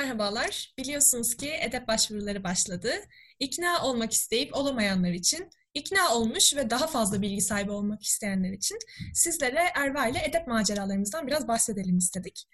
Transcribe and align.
merhabalar. 0.00 0.74
Biliyorsunuz 0.78 1.34
ki 1.36 1.50
edep 1.60 1.88
başvuruları 1.88 2.44
başladı. 2.44 2.92
İkna 3.38 3.84
olmak 3.84 4.12
isteyip 4.12 4.56
olamayanlar 4.56 5.10
için, 5.10 5.50
ikna 5.74 6.14
olmuş 6.14 6.56
ve 6.56 6.70
daha 6.70 6.86
fazla 6.86 7.22
bilgi 7.22 7.40
sahibi 7.40 7.70
olmak 7.70 8.02
isteyenler 8.02 8.52
için 8.52 8.78
sizlere 9.14 9.60
Erva 9.74 10.06
ile 10.06 10.18
edep 10.24 10.46
maceralarımızdan 10.46 11.26
biraz 11.26 11.48
bahsedelim 11.48 11.98
istedik. 11.98 12.46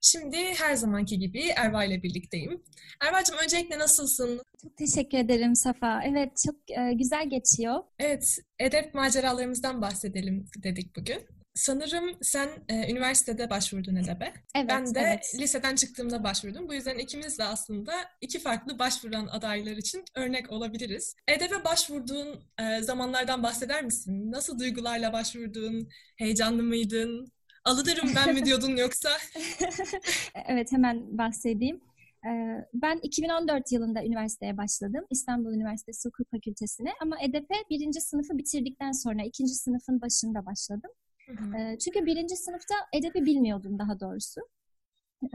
Şimdi 0.00 0.36
her 0.36 0.74
zamanki 0.74 1.18
gibi 1.18 1.48
Erva 1.48 1.84
ile 1.84 2.02
birlikteyim. 2.02 2.62
Erva'cığım 3.00 3.36
öncelikle 3.44 3.78
nasılsın? 3.78 4.40
Çok 4.62 4.76
teşekkür 4.76 5.18
ederim 5.18 5.56
Safa. 5.56 6.02
Evet 6.04 6.32
çok 6.46 6.56
e, 6.70 6.92
güzel 6.92 7.30
geçiyor. 7.30 7.82
Evet, 7.98 8.24
edep 8.58 8.94
maceralarımızdan 8.94 9.82
bahsedelim 9.82 10.46
dedik 10.62 10.96
bugün. 10.96 11.41
Sanırım 11.54 12.10
sen 12.22 12.48
e, 12.68 12.92
üniversitede 12.92 13.50
başvurdun 13.50 13.96
EDEB'e. 13.96 14.32
Evet, 14.54 14.68
Ben 14.68 14.94
de 14.94 15.00
evet. 15.00 15.34
liseden 15.38 15.74
çıktığımda 15.74 16.24
başvurdum. 16.24 16.68
Bu 16.68 16.74
yüzden 16.74 16.98
ikimiz 16.98 17.38
de 17.38 17.44
aslında 17.44 17.92
iki 18.20 18.38
farklı 18.38 18.78
başvuran 18.78 19.26
adaylar 19.26 19.76
için 19.76 20.04
örnek 20.16 20.52
olabiliriz. 20.52 21.14
EDEB'e 21.28 21.64
başvurduğun 21.64 22.44
e, 22.60 22.82
zamanlardan 22.82 23.42
bahseder 23.42 23.84
misin? 23.84 24.32
Nasıl 24.32 24.58
duygularla 24.58 25.12
başvurdun? 25.12 25.88
Heyecanlı 26.16 26.62
mıydın? 26.62 27.32
Alınırım 27.64 28.12
ben 28.16 28.34
mi 28.34 28.44
diyordun 28.44 28.76
yoksa? 28.76 29.10
Evet 30.48 30.72
hemen 30.72 31.18
bahsedeyim. 31.18 31.80
E, 32.26 32.30
Ben 32.74 32.98
2014 33.02 33.72
yılında 33.72 34.04
üniversiteye 34.04 34.56
başladım. 34.56 35.04
İstanbul 35.10 35.54
Üniversitesi 35.54 36.08
Hukuk 36.08 36.30
Fakültesine. 36.30 36.90
Ama 37.00 37.16
EDEP'e 37.22 37.54
birinci 37.70 38.00
sınıfı 38.00 38.38
bitirdikten 38.38 38.92
sonra 38.92 39.22
ikinci 39.22 39.54
sınıfın 39.54 40.00
başında 40.00 40.46
başladım. 40.46 40.90
E, 41.28 41.78
Çünkü 41.78 42.06
birinci 42.06 42.36
sınıfta 42.36 42.74
EDEP'i 42.92 43.24
bilmiyordum 43.24 43.78
daha 43.78 44.00
doğrusu. 44.00 44.40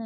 E, 0.00 0.04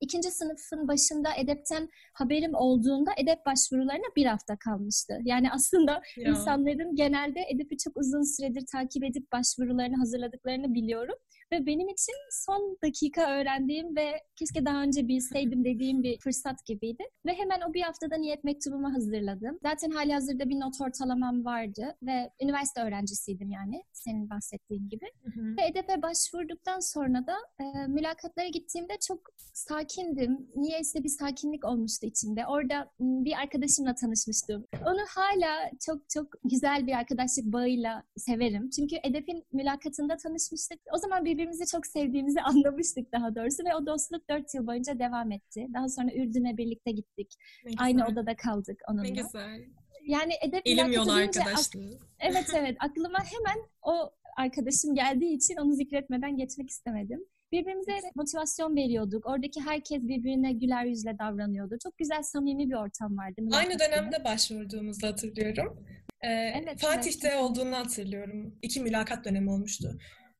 İkinci 0.00 0.30
sınıfın 0.30 0.88
başında 0.88 1.28
EDEP'ten 1.36 1.88
haberim 2.14 2.54
olduğunda 2.54 3.10
EDEP 3.16 3.46
başvurularına 3.46 4.14
bir 4.16 4.26
hafta 4.26 4.56
kalmıştı. 4.56 5.18
Yani 5.24 5.52
aslında 5.52 6.02
Ya. 6.16 6.30
İnsanların 6.30 6.96
genelde 6.96 7.40
EDEP'i 7.54 7.76
çok 7.76 7.96
uzun 7.96 8.36
süredir 8.36 8.64
takip 8.72 9.04
edip 9.04 9.32
başvurularını 9.32 9.96
hazırladıklarını 9.96 10.74
biliyorum. 10.74 11.14
Ve 11.52 11.66
benim 11.66 11.88
için 11.88 12.14
son 12.30 12.76
dakika 12.84 13.30
öğrendiğim 13.32 13.96
ve 13.96 14.22
keşke 14.36 14.64
daha 14.64 14.82
önce 14.82 15.08
bilseydim 15.08 15.64
dediğim 15.64 16.02
bir 16.02 16.18
fırsat 16.20 16.66
gibiydi. 16.66 17.04
Ve 17.26 17.34
hemen 17.34 17.60
o 17.70 17.74
bir 17.74 17.82
haftada 17.82 18.16
niyet 18.16 18.44
mektubumu 18.44 18.94
hazırladım. 18.94 19.58
Zaten 19.62 19.90
hali 19.90 20.12
hazırda 20.12 20.48
bir 20.48 20.60
not 20.60 20.80
ortalamam 20.80 21.44
vardı 21.44 21.96
ve 22.02 22.30
üniversite 22.42 22.82
öğrencisiydim 22.82 23.50
yani 23.50 23.82
senin 23.92 24.30
bahsettiğin 24.30 24.88
gibi. 24.88 25.06
Hı 25.24 25.40
hı. 25.40 25.56
Ve 25.56 25.66
EDEP'e 25.66 26.02
başvurduktan 26.02 26.80
sonra 26.80 27.26
da 27.26 27.36
e, 27.60 27.86
mülakatlara 27.86 28.48
gittiğimde 28.48 28.92
çok 29.08 29.20
sakindim. 29.52 30.48
Niyeyse 30.56 31.04
bir 31.04 31.08
sakinlik 31.08 31.64
olmuştu 31.64 32.06
içimde. 32.06 32.46
Orada 32.46 32.90
bir 33.00 33.32
arkadaşımla 33.42 33.94
tanışmıştım. 33.94 34.66
Onu 34.86 35.00
hala 35.08 35.70
çok 35.86 36.10
çok 36.10 36.26
güzel 36.44 36.86
bir 36.86 36.92
arkadaşlık 36.92 37.44
bağıyla 37.44 38.02
severim. 38.16 38.70
Çünkü 38.70 38.96
EDEP'in 39.02 39.44
mülakatında 39.52 40.16
tanışmıştık. 40.16 40.80
O 40.94 40.98
zaman 40.98 41.24
birbirimizi 41.40 41.66
çok 41.66 41.86
sevdiğimizi 41.86 42.40
anlamıştık 42.50 43.12
daha 43.12 43.34
doğrusu 43.34 43.64
ve 43.64 43.74
o 43.74 43.86
dostluk 43.86 44.30
dört 44.30 44.54
yıl 44.54 44.66
boyunca 44.66 44.98
devam 44.98 45.32
etti. 45.32 45.66
Daha 45.74 45.88
sonra 45.88 46.12
Ürdün'e 46.14 46.56
birlikte 46.56 46.90
gittik. 46.90 47.34
Ne 47.64 47.72
Aynı 47.78 48.00
güzel. 48.00 48.12
odada 48.12 48.36
kaldık 48.36 48.80
onunla. 48.88 49.02
Ne 49.02 49.10
güzel. 49.10 49.64
Yani 50.06 50.32
EDEP 50.42 50.62
İlim 50.64 50.92
yolu 50.92 51.12
arkadaşlığı. 51.12 51.98
Evet 52.20 52.46
evet 52.56 52.76
aklıma 52.80 53.18
hemen 53.18 53.68
o 53.82 54.10
arkadaşım 54.36 54.94
geldiği 54.94 55.36
için 55.36 55.56
onu 55.56 55.72
zikretmeden 55.74 56.36
geçmek 56.36 56.70
istemedim. 56.70 57.24
Birbirimize 57.52 57.92
motivasyon 58.14 58.76
veriyorduk. 58.76 59.26
Oradaki 59.26 59.60
herkes 59.60 60.02
birbirine 60.02 60.52
güler 60.52 60.84
yüzle 60.84 61.18
davranıyordu. 61.18 61.76
Çok 61.82 61.98
güzel 61.98 62.22
samimi 62.22 62.68
bir 62.68 62.74
ortam 62.74 63.18
vardı. 63.18 63.40
Aynı 63.52 63.78
dönemde 63.78 64.24
başvurduğumuzu 64.24 65.06
hatırlıyorum. 65.06 65.86
Ee, 66.22 66.28
Evet, 66.28 66.80
Fatih'te 66.80 67.28
evet. 67.28 67.40
olduğunu 67.40 67.76
hatırlıyorum. 67.76 68.54
İki 68.62 68.80
mülakat 68.80 69.24
dönemi 69.24 69.50
olmuştu. 69.50 69.98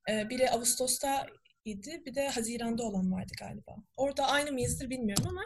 Ee, 0.09 0.29
biri 0.31 0.51
Ağustos'ta 0.51 1.27
idi, 1.65 2.03
bir 2.07 2.15
de 2.15 2.29
Haziran'da 2.29 2.83
olan 2.83 3.13
vardı 3.13 3.33
galiba. 3.41 3.77
Orada 3.97 4.27
aynı 4.29 4.53
mıyızdır 4.53 4.91
bilmiyorum 4.91 5.27
ama 5.29 5.43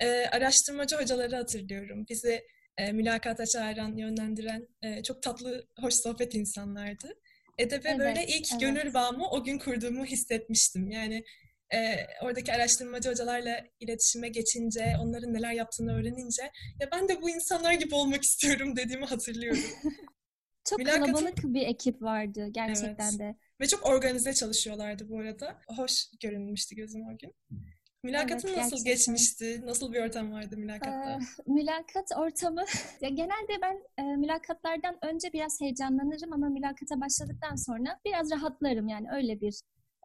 e, 0.00 0.26
araştırmacı 0.26 0.96
hocaları 0.96 1.36
hatırlıyorum. 1.36 2.06
Bizi 2.10 2.42
e, 2.78 2.92
mülakata 2.92 3.46
çağıran, 3.46 3.96
yönlendiren 3.96 4.68
e, 4.82 5.02
çok 5.02 5.22
tatlı, 5.22 5.66
hoş 5.80 5.94
sohbet 5.94 6.34
insanlardı. 6.34 7.14
Edebe 7.58 7.88
Evet, 7.88 7.98
böyle 7.98 8.26
ilk 8.26 8.52
evet. 8.52 8.60
gönül 8.60 8.94
bağımı 8.94 9.28
o 9.30 9.44
gün 9.44 9.58
kurduğumu 9.58 10.04
hissetmiştim. 10.04 10.90
Yani 10.90 11.24
e, 11.74 11.96
oradaki 12.22 12.52
araştırmacı 12.52 13.10
hocalarla 13.10 13.64
iletişime 13.80 14.28
geçince, 14.28 14.94
onların 15.00 15.34
neler 15.34 15.52
yaptığını 15.52 15.92
öğrenince 15.96 16.42
ya 16.80 16.88
ben 16.92 17.08
de 17.08 17.22
bu 17.22 17.30
insanlar 17.30 17.72
gibi 17.72 17.94
olmak 17.94 18.22
istiyorum 18.22 18.76
dediğimi 18.76 19.04
hatırlıyorum. 19.04 19.62
Çok 20.68 20.78
Mülakatın- 20.78 21.04
kalabalık 21.12 21.44
bir 21.44 21.66
ekip 21.66 22.02
vardı 22.02 22.48
gerçekten 22.50 23.10
Evet. 23.10 23.18
de. 23.18 23.34
Ve 23.60 23.66
çok 23.66 23.86
organize 23.86 24.34
çalışıyorlardı 24.34 25.08
bu 25.08 25.18
arada. 25.18 25.58
Hoş 25.76 26.06
görünmüştü 26.22 26.76
gözüm 26.76 27.02
o 27.02 27.18
gün. 27.18 27.34
Mülakatın 28.02 28.48
Evet, 28.48 28.58
nasıl 28.58 28.70
gerçekten. 28.84 28.92
geçmişti? 29.14 29.62
Nasıl 29.66 29.92
bir 29.92 30.00
ortam 30.06 30.32
vardı 30.32 30.56
mülakatta? 30.56 31.10
Ee, 31.10 31.52
mülakat 31.52 32.08
ortamı, 32.16 32.64
ya 33.00 33.08
genelde 33.08 33.52
ben 33.62 33.82
e, 33.98 34.16
mülakatlardan 34.16 34.98
önce 35.02 35.32
biraz 35.32 35.60
heyecanlanırım 35.60 36.32
ama 36.32 36.48
mülakata 36.48 37.00
başladıktan 37.00 37.54
sonra 37.56 38.00
biraz 38.04 38.30
rahatlarım 38.30 38.88
yani 38.88 39.06
öyle 39.16 39.40
bir 39.40 39.60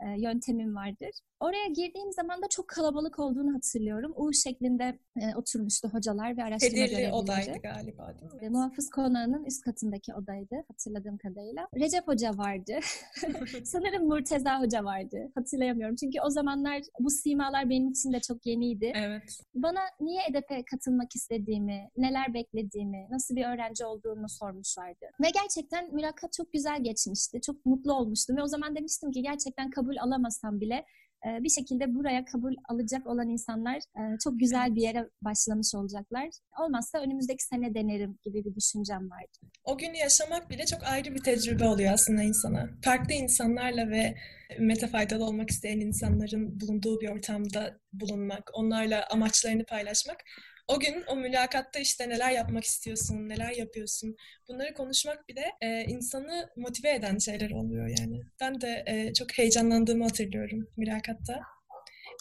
e, 0.06 0.22
yöntemim 0.22 0.76
vardır. 0.76 1.12
Oraya 1.40 1.68
girdiğim 1.68 2.12
zaman 2.12 2.42
da 2.42 2.48
çok 2.50 2.68
kalabalık 2.68 3.20
olduğunu 3.20 3.54
hatırlıyorum. 3.56 4.14
U 4.16 4.34
şeklinde 4.34 5.00
e, 5.22 5.36
oturmuştu 5.36 5.90
hocalar 5.90 6.38
ve 6.38 6.44
araştırma 6.44 6.72
Hediyeli 6.72 6.90
görevlileri. 6.90 7.14
odaydı 7.14 7.58
galiba 7.64 8.14
değil 8.22 8.34
mi? 8.34 8.40
E, 8.42 8.50
Muhafız 8.50 8.90
konağının 8.90 9.46
üst 9.46 9.62
katındaki 9.66 10.14
odaydı 10.14 10.56
hatırladığım 10.68 11.18
kadarıyla. 11.18 11.68
Recep 11.76 12.08
Hoca 12.08 12.38
vardı. 12.38 12.80
Sanırım 13.64 14.08
Murteza 14.08 14.62
Hoca 14.62 14.84
vardı. 14.84 15.32
Hatırlayamıyorum. 15.36 15.96
Çünkü 15.96 16.18
o 16.26 16.30
zamanlar 16.30 16.81
bu 17.00 17.10
simalar 17.10 17.70
benim 17.70 17.90
için 17.90 18.14
de 18.14 18.20
çok 18.20 18.46
yeniydi. 18.46 18.92
Evet. 18.96 19.40
Bana 19.56 19.80
niye 20.02 20.22
EDEP'e 20.30 20.64
katılmak 20.72 21.16
istediğimi, 21.16 21.90
neler 21.98 22.34
beklediğimi, 22.34 23.08
nasıl 23.12 23.36
bir 23.36 23.46
öğrenci 23.46 23.86
olduğumu 23.86 24.30
sormuşlardı. 24.30 25.06
Ve 25.22 25.28
gerçekten 25.42 25.96
mülakat 25.96 26.34
çok 26.34 26.54
güzel 26.54 26.84
geçmişti. 26.84 27.42
Çok 27.42 27.66
mutlu 27.66 27.94
olmuştum 27.94 28.38
ve 28.38 28.44
o 28.44 28.48
zaman 28.48 28.76
demiştim 28.76 29.12
ki 29.12 29.22
gerçekten 29.22 29.70
kabul 29.70 29.88
alamasam 29.97 30.59
bile 30.61 30.85
e, 31.25 31.44
bir 31.44 31.50
şekilde 31.50 31.95
buraya 31.95 32.25
kabul 32.25 32.53
alacak 32.69 33.07
olan 33.07 33.29
insanlar 33.29 33.77
e, 33.77 34.01
çok 34.23 34.39
güzel 34.39 34.75
bir 34.75 34.81
yere 34.81 35.09
başlamış 35.22 35.75
olacaklar. 35.75 36.29
Olmazsa 36.59 37.00
önümüzdeki 37.00 37.44
sene 37.44 37.73
denerim 37.73 38.19
gibi 38.25 38.45
bir 38.45 38.55
düşüncem 38.55 39.09
vardı. 39.09 39.38
O 39.63 39.77
günü 39.77 39.97
yaşamak 39.97 40.50
bile 40.50 40.66
çok 40.66 40.83
ayrı 40.83 41.16
bir 41.16 41.23
tecrübe 41.23 41.66
oluyor 41.66 41.94
aslında 41.94 42.23
insana. 42.23 42.69
Farklı 42.83 43.13
insanlarla 43.13 43.89
ve 43.89 44.16
ümmete 44.59 44.88
faydalı 44.88 45.25
olmak 45.25 45.50
isteyen 45.50 45.79
insanların 45.79 46.59
bulunduğu 46.59 47.01
bir 47.01 47.09
ortamda 47.09 47.79
bulunmak, 47.94 48.50
onlarla 48.53 49.07
amaçlarını 49.11 49.66
paylaşmak. 49.66 50.23
O 50.69 50.80
gün 50.80 51.03
o 51.07 51.16
mülakatta 51.16 51.80
işte 51.80 52.09
neler 52.09 52.31
yapmak 52.31 52.63
istiyorsun, 52.63 53.30
neler 53.30 53.52
yapıyorsun. 53.52 54.16
Bunları 54.47 54.74
konuşmak 54.74 55.28
bile 55.30 55.46
e, 55.62 55.84
insanı 55.84 56.50
motive 56.56 56.94
eden 56.94 57.18
şeyler 57.18 57.52
oluyor 57.52 57.88
yani. 58.00 58.22
Ben 58.41 58.62
de 58.62 58.84
e, 58.88 59.13
çok 59.13 59.38
heyecanlandığımı 59.38 60.03
hatırlıyorum 60.03 60.68
mülakatta. 60.78 61.41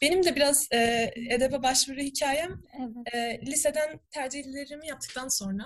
Benim 0.03 0.23
de 0.25 0.37
biraz 0.37 0.69
e, 0.73 1.11
edebe 1.31 1.63
başvuru 1.63 1.99
hikayem 2.01 2.63
Evet. 2.79 3.15
e, 3.15 3.47
liseden 3.47 4.01
tercihlerimi 4.11 4.87
yaptıktan 4.87 5.29
sonra 5.29 5.65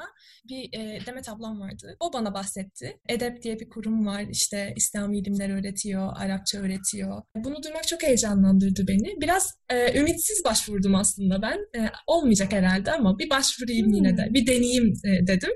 bir 0.49 0.79
e, 0.79 1.07
Demet 1.07 1.29
ablam 1.29 1.61
vardı. 1.61 1.97
O 2.01 2.13
bana 2.13 2.35
bahsetti. 2.35 2.99
EDEP 3.09 3.43
diye 3.43 3.61
bir 3.61 3.69
kurum 3.69 4.07
var. 4.07 4.25
İşte 4.31 4.73
İslami 4.77 5.19
ilimler 5.19 5.51
öğretiyor, 5.51 6.13
Arapça 6.17 6.59
öğretiyor. 6.59 7.23
Bunu 7.37 7.63
duymak 7.63 7.89
çok 7.89 8.03
heyecanlandırdı 8.03 8.89
beni. 8.89 9.21
Biraz 9.21 9.55
e, 9.71 9.99
ümitsiz 9.99 10.45
başvurdum 10.45 10.95
aslında 10.95 11.43
ben. 11.43 11.81
E, 11.81 11.91
olmayacak 12.07 12.53
herhalde 12.53 12.93
ama 12.93 13.19
bir 13.19 13.31
başvurayım 13.31 13.87
Hmm. 13.87 13.95
yine 13.95 14.17
de. 14.17 14.27
Bir 14.31 14.47
deneyeyim 14.47 14.93
e, 15.05 15.27
dedim. 15.27 15.51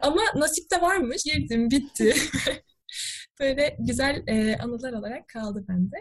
Ama 0.00 0.20
nasip 0.36 0.70
de 0.70 0.80
varmış. 0.82 1.22
Girdim, 1.24 1.70
bitti. 1.70 2.14
Böyle 3.40 3.76
güzel 3.80 4.22
e, 4.26 4.56
anılar 4.56 4.92
olarak 4.92 5.28
kaldı 5.28 5.64
bende. 5.68 5.96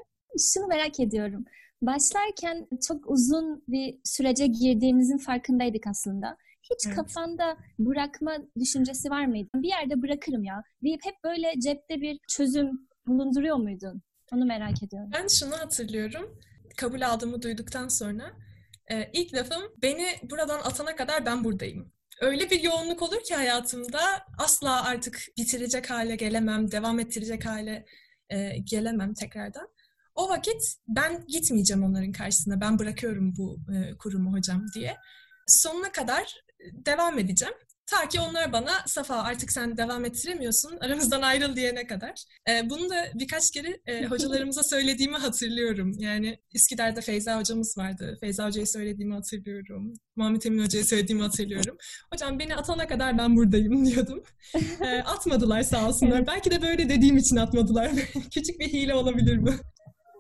Şunu 0.54 0.68
merak 0.68 1.00
ediyorum. 1.00 1.46
Başlarken 1.82 2.68
çok 2.88 3.10
uzun 3.10 3.64
bir 3.68 3.98
sürece 4.04 4.48
girdiğimizin 4.48 5.18
farkındaydık 5.18 5.88
aslında. 5.88 6.38
Hiç 6.64 6.86
Evet. 6.88 6.96
kafanda 6.96 7.58
bırakma 7.80 8.38
düşüncesi 8.60 9.10
var 9.10 9.26
mıydı? 9.26 9.50
Bir 9.56 9.68
yerde 9.68 10.02
bırakırım 10.02 10.44
ya 10.44 10.64
deyip 10.84 11.06
hep 11.06 11.16
böyle 11.24 11.54
cepte 11.60 12.02
bir 12.02 12.20
çözüm 12.28 12.88
bulunduruyor 13.08 13.56
muydun? 13.56 14.02
Onu 14.34 14.46
merak 14.46 14.84
ediyorum. 14.84 15.10
Ben 15.14 15.28
şunu 15.28 15.52
hatırlıyorum. 15.60 16.40
Kabul 16.78 17.02
aldığımı 17.02 17.42
duyduktan 17.42 17.88
sonra 17.88 18.32
e, 18.92 19.10
ilk 19.14 19.34
lafım 19.34 19.64
beni 19.82 20.06
buradan 20.30 20.60
atana 20.60 20.96
kadar 20.96 21.26
ben 21.26 21.44
buradayım. 21.44 21.92
Öyle 22.22 22.50
bir 22.50 22.64
yoğunluk 22.64 23.02
olur 23.02 23.24
ki 23.24 23.36
hayatımda 23.36 24.00
asla 24.38 24.84
artık 24.86 25.26
bitirecek 25.38 25.90
hale 25.90 26.16
gelemem, 26.16 26.72
devam 26.72 27.00
ettirecek 27.00 27.46
hale 27.46 27.86
e, 28.30 28.58
gelemem 28.58 29.14
tekrardan. 29.14 29.68
O 30.16 30.30
vakit 30.30 30.62
ben 30.88 31.26
gitmeyeceğim 31.28 31.84
onların 31.84 32.12
karşısına. 32.12 32.62
Ben 32.62 32.80
bırakıyorum 32.80 33.34
bu 33.38 33.58
e, 33.76 33.98
kurumu 33.98 34.34
hocam 34.34 34.66
diye. 34.76 34.98
Sonuna 35.48 35.92
kadar 35.92 36.34
devam 36.86 37.20
edeceğim. 37.20 37.54
Ta 37.88 38.08
ki 38.10 38.20
onlar 38.20 38.54
bana 38.54 38.72
Safa 38.88 39.16
artık 39.16 39.52
sen 39.52 39.78
devam 39.78 40.06
ettiremiyorsun 40.06 40.78
aramızdan 40.82 41.22
ayrıl 41.22 41.56
diyene 41.56 41.88
kadar. 41.88 42.14
Ee, 42.50 42.70
bunu 42.70 42.90
da 42.90 42.96
birkaç 43.14 43.52
kere 43.52 43.80
e, 43.86 44.06
hocalarımıza 44.10 44.62
söylediğimi 44.64 45.18
hatırlıyorum. 45.18 45.92
Yani 46.00 46.40
Üsküdar'da 46.54 47.02
Feyza 47.02 47.40
hocamız 47.40 47.78
vardı. 47.78 48.18
Feyza 48.22 48.46
hocaya 48.46 48.66
söylediğimi 48.66 49.14
hatırlıyorum. 49.14 49.94
Muhammed 50.16 50.44
Emin 50.44 50.64
hocaya 50.64 50.84
söylediğimi 50.84 51.24
hatırlıyorum. 51.24 51.78
Hocam 52.14 52.40
beni 52.40 52.56
atana 52.56 52.88
kadar 52.88 53.18
ben 53.18 53.36
buradayım 53.36 53.86
diyordum. 53.92 54.24
Ee, 54.82 55.00
atmadılar 55.00 55.64
sağ 55.64 55.88
olsunlar. 55.88 56.28
Belki 56.28 56.52
de 56.52 56.62
böyle 56.62 56.90
dediğim 56.90 57.18
için 57.18 57.36
atmadılar. 57.36 57.92
Küçük 58.34 58.60
bir 58.60 58.68
hile 58.68 58.94
olabilir 58.94 59.46
bu. 59.46 59.50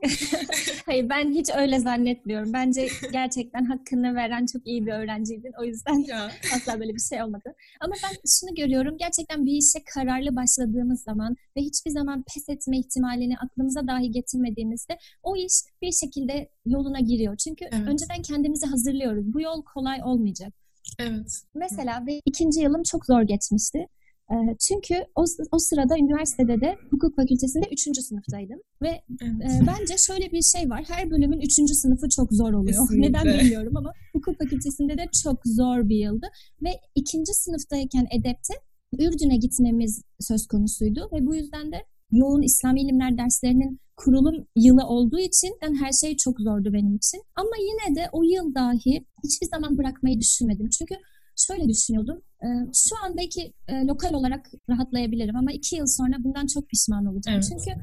Hayır 0.85 1.09
ben 1.09 1.31
hiç 1.31 1.49
öyle 1.55 1.79
zannetmiyorum. 1.79 2.53
Bence 2.53 2.87
gerçekten 3.11 3.65
hakkını 3.65 4.15
veren 4.15 4.45
çok 4.45 4.67
iyi 4.67 4.85
bir 4.85 4.91
öğrenciydin. 4.91 5.51
O 5.59 5.63
yüzden 5.63 6.05
ya. 6.07 6.31
asla 6.55 6.79
böyle 6.79 6.95
bir 6.95 7.01
şey 7.01 7.23
olmadı. 7.23 7.53
Ama 7.79 7.93
ben 8.03 8.15
şunu 8.39 8.55
görüyorum. 8.55 8.97
Gerçekten 8.97 9.45
bir 9.45 9.51
işe 9.51 9.79
kararlı 9.93 10.35
başladığımız 10.35 11.03
zaman 11.03 11.35
ve 11.57 11.61
hiçbir 11.61 11.91
zaman 11.91 12.23
pes 12.33 12.49
etme 12.49 12.77
ihtimalini 12.77 13.37
aklımıza 13.37 13.87
dahi 13.87 14.11
getirmediğimizde 14.11 14.97
o 15.23 15.35
iş 15.35 15.53
bir 15.81 15.91
şekilde 15.91 16.49
yoluna 16.65 16.99
giriyor. 16.99 17.37
Çünkü 17.37 17.65
evet. 17.71 17.87
önceden 17.87 18.21
kendimizi 18.21 18.65
hazırlıyoruz. 18.65 19.33
Bu 19.33 19.41
yol 19.41 19.63
kolay 19.63 19.99
olmayacak. 20.03 20.53
Evet. 20.99 21.41
Mesela 21.55 22.05
ve 22.07 22.21
ikinci 22.25 22.61
yılım 22.61 22.83
çok 22.83 23.05
zor 23.05 23.21
geçmişti. 23.21 23.87
Ee, 24.31 24.35
çünkü 24.67 24.95
o, 25.15 25.23
o 25.51 25.59
sırada 25.59 25.97
üniversitede 25.97 26.61
de 26.61 26.75
hukuk 26.91 27.15
fakültesinde 27.15 27.65
üçüncü 27.71 28.01
sınıftaydım. 28.01 28.59
Ve 28.81 29.01
evet. 29.21 29.61
e, 29.61 29.67
bence 29.67 29.95
şöyle 30.07 30.31
bir 30.31 30.41
şey 30.41 30.69
var. 30.69 30.83
Her 30.87 31.11
bölümün 31.11 31.39
üçüncü 31.39 31.73
sınıfı 31.73 32.09
çok 32.09 32.33
zor 32.33 32.53
oluyor. 32.53 32.87
Kesinlikle. 32.87 33.09
Neden 33.09 33.39
bilmiyorum 33.39 33.77
ama 33.77 33.91
hukuk 34.13 34.37
fakültesinde 34.37 34.97
de 34.97 35.05
çok 35.23 35.39
zor 35.45 35.89
bir 35.89 35.99
yıldı. 36.05 36.27
Ve 36.63 36.69
ikinci 36.95 37.33
sınıftayken 37.33 38.07
edepte 38.11 38.53
Ürdün'e 38.99 39.37
gitmemiz 39.37 40.01
söz 40.19 40.47
konusuydu. 40.47 41.09
Ve 41.13 41.25
bu 41.25 41.35
yüzden 41.35 41.71
de 41.71 41.77
yoğun 42.11 42.41
İslami 42.41 42.81
ilimler 42.81 43.17
derslerinin 43.17 43.79
kurulum 43.97 44.47
yılı 44.55 44.83
olduğu 44.87 45.19
için 45.19 45.57
yani 45.63 45.77
her 45.77 45.91
şey 45.91 46.17
çok 46.17 46.39
zordu 46.39 46.73
benim 46.73 46.95
için. 46.95 47.21
Ama 47.35 47.55
yine 47.59 47.95
de 47.95 48.09
o 48.11 48.23
yıl 48.23 48.55
dahi 48.55 49.05
hiçbir 49.23 49.47
zaman 49.47 49.77
bırakmayı 49.77 50.19
düşünmedim. 50.19 50.69
Çünkü 50.69 50.95
şöyle 51.35 51.69
düşünüyordum. 51.69 52.21
E, 52.45 52.47
şu 52.73 52.95
an 53.05 53.17
belki 53.17 53.53
e, 53.67 53.85
lokal 53.85 54.13
olarak 54.13 54.51
rahatlayabilirim 54.69 55.35
ama 55.35 55.51
iki 55.51 55.75
yıl 55.75 55.87
sonra 55.87 56.15
bundan 56.23 56.47
çok 56.47 56.69
pişman 56.69 57.05
olacağım. 57.05 57.39
Evet. 57.41 57.49
Çünkü 57.49 57.81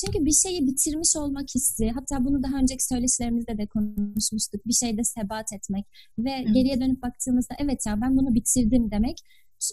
çünkü 0.00 0.24
bir 0.24 0.32
şeyi 0.32 0.66
bitirmiş 0.66 1.16
olmak 1.16 1.48
hissi, 1.54 1.90
hatta 1.90 2.24
bunu 2.24 2.42
daha 2.42 2.56
önceki 2.56 2.86
söyleşilerimizde 2.86 3.58
de 3.58 3.66
konuşmuştuk. 3.66 4.66
Bir 4.66 4.72
şeyde 4.72 5.04
sebat 5.04 5.52
etmek 5.52 5.86
ve 6.18 6.30
evet. 6.30 6.54
geriye 6.54 6.80
dönüp 6.80 7.02
baktığımızda 7.02 7.54
evet 7.58 7.86
ya 7.86 8.00
ben 8.00 8.16
bunu 8.16 8.34
bitirdim 8.34 8.90
demek 8.90 9.16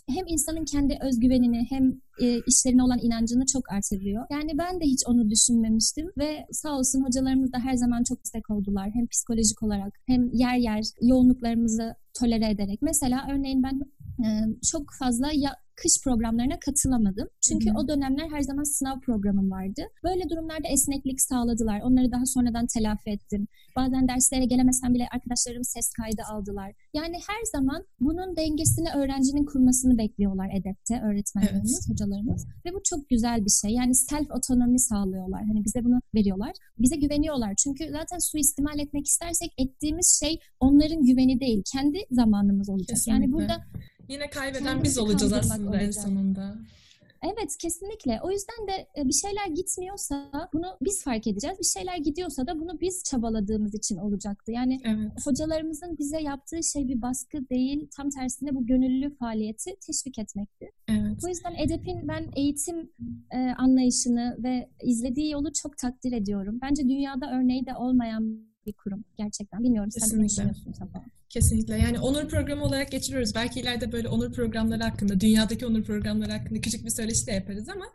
hem 0.10 0.26
insanın 0.28 0.66
kendi 0.66 0.98
özgüvenini 1.02 1.66
hem 1.70 2.02
e, 2.22 2.40
işlerine 2.48 2.84
olan 2.84 3.00
inancını 3.02 3.46
çok 3.46 3.72
artırıyor. 3.72 4.26
Yani 4.32 4.58
ben 4.58 4.82
de 4.82 4.86
hiç 4.86 5.00
onu 5.08 5.30
düşünmemiştim 5.30 6.08
ve 6.18 6.46
sağ 6.52 6.78
olsun 6.78 7.06
hocalarımız 7.06 7.54
da 7.54 7.60
her 7.60 7.76
zaman 7.76 8.04
çok 8.04 8.20
destek 8.20 8.50
oldular. 8.50 8.90
Hem 8.94 9.08
psikolojik 9.08 9.64
olarak 9.64 9.94
hem 10.08 10.30
yer 10.34 10.58
yer 10.58 10.84
yoğunluklarımızı 11.02 11.96
tolere 12.20 12.50
ederek. 12.50 12.82
Mesela 12.82 13.28
örneğin 13.32 13.64
ben 13.64 13.82
çok 14.72 14.94
fazla 15.00 15.32
ya 15.34 15.56
kış 15.82 15.94
programlarına 16.04 16.60
katılamadım. 16.60 17.28
Çünkü 17.48 17.70
Hı-hı. 17.70 17.78
o 17.80 17.88
dönemler 17.88 18.28
her 18.30 18.42
zaman 18.42 18.64
sınav 18.64 19.00
programım 19.00 19.52
vardı. 19.52 19.82
Böyle 20.04 20.30
durumlarda 20.30 20.68
esneklik 20.68 21.22
sağladılar. 21.22 21.80
Onları 21.82 22.12
daha 22.12 22.26
sonradan 22.26 22.66
telafi 22.68 23.10
ettim. 23.10 23.48
Bazen 23.76 24.08
derslere 24.08 24.46
gelemesem 24.46 24.94
bile 24.94 25.08
arkadaşlarım 25.16 25.64
ses 25.64 25.92
kaydı 26.00 26.22
aldılar. 26.32 26.72
Yani 26.94 27.16
her 27.28 27.42
zaman 27.56 27.86
bunun 28.00 28.36
dengesini 28.36 28.90
öğrencinin 29.00 29.46
kurmasını 29.46 29.98
bekliyorlar 29.98 30.50
edepte 30.60 31.02
öğretmenlerimiz, 31.08 31.80
evet. 31.80 31.90
hocalarımız. 31.90 32.46
Ve 32.66 32.74
bu 32.74 32.82
çok 32.84 33.10
güzel 33.10 33.46
bir 33.46 33.54
şey. 33.62 33.72
Yani 33.72 33.96
self 33.96 34.28
otonomi 34.32 34.80
sağlıyorlar. 34.80 35.44
Hani 35.46 35.66
bize 35.66 35.84
bunu 35.84 36.00
veriyorlar. 36.16 36.52
Bize 36.80 36.96
güveniyorlar. 36.96 37.54
Çünkü 37.64 37.84
zaten 37.92 38.18
suistimal 38.32 38.80
etmek 38.80 39.08
istersek 39.08 39.52
ettiğimiz 39.58 40.20
şey 40.24 40.40
onların 40.60 41.04
güveni 41.04 41.40
değil. 41.40 41.64
Kendi 41.74 42.00
zamanımız 42.12 42.70
olacak. 42.70 42.98
Kesinlikle. 42.98 43.24
Yani 43.24 43.34
burada 43.34 43.64
Yine 44.10 44.30
kaybeden 44.30 44.84
biz 44.84 44.98
olacağız 44.98 45.34
aslında 45.34 45.67
olacak. 45.70 45.84
en 45.84 45.92
sonunda. 45.92 46.58
Evet 47.24 47.58
kesinlikle. 47.58 48.20
O 48.24 48.32
yüzden 48.32 48.68
de 48.68 48.88
e, 49.02 49.08
bir 49.08 49.14
şeyler 49.14 49.48
gitmiyorsa 49.56 50.30
bunu 50.54 50.78
biz 50.82 51.04
fark 51.04 51.28
edeceğiz. 51.28 51.60
Bir 51.60 51.80
şeyler 51.80 51.98
gidiyorsa 51.98 52.48
da 52.48 52.60
bunu 52.60 52.82
biz 52.82 53.04
çabaladığımız 53.04 53.76
için 53.76 53.98
olacaktı. 53.98 54.52
Yani 54.52 54.80
evet. 54.84 55.12
hocalarımızın 55.26 55.98
bize 56.00 56.22
yaptığı 56.22 56.64
şey 56.64 56.88
bir 56.88 57.02
baskı 57.02 57.50
değil. 57.50 57.88
Tam 57.98 58.10
tersine 58.10 58.56
bu 58.56 58.66
gönüllü 58.66 59.16
faaliyeti 59.16 59.76
teşvik 59.88 60.20
etmekti. 60.20 60.72
Evet. 60.88 61.24
O 61.26 61.28
yüzden 61.28 61.56
EDEP'in 61.56 62.08
ben 62.08 62.32
eğitim 62.36 62.92
e, 63.32 63.38
anlayışını 63.38 64.38
ve 64.44 64.70
izlediği 64.84 65.32
yolu 65.32 65.54
çok 65.54 65.78
takdir 65.78 66.12
ediyorum. 66.12 66.60
Bence 66.62 66.84
dünyada 66.84 67.32
örneği 67.32 67.66
de 67.66 67.76
olmayan 67.76 68.48
bir 68.68 68.74
kurum 68.74 69.04
gerçekten. 69.18 69.64
Bilmiyorum 69.64 69.92
sen 69.92 70.20
ne 70.20 70.30
düşünüyorsun 70.30 70.72
Safa? 70.72 71.06
Kesinlikle. 71.30 71.78
Yani 71.78 72.00
onur 72.00 72.30
programı 72.30 72.64
olarak 72.64 72.92
geçiriyoruz. 72.92 73.36
Belki 73.36 73.60
ileride 73.60 73.92
böyle 73.92 74.08
onur 74.08 74.34
programları 74.34 74.84
hakkında, 74.84 75.20
dünyadaki 75.20 75.66
onur 75.66 75.84
programları 75.84 76.32
hakkında 76.32 76.62
küçük 76.62 76.86
bir 76.86 76.90
söyleşi 76.90 77.28
de 77.28 77.32
yaparız 77.32 77.70
ama 77.70 77.86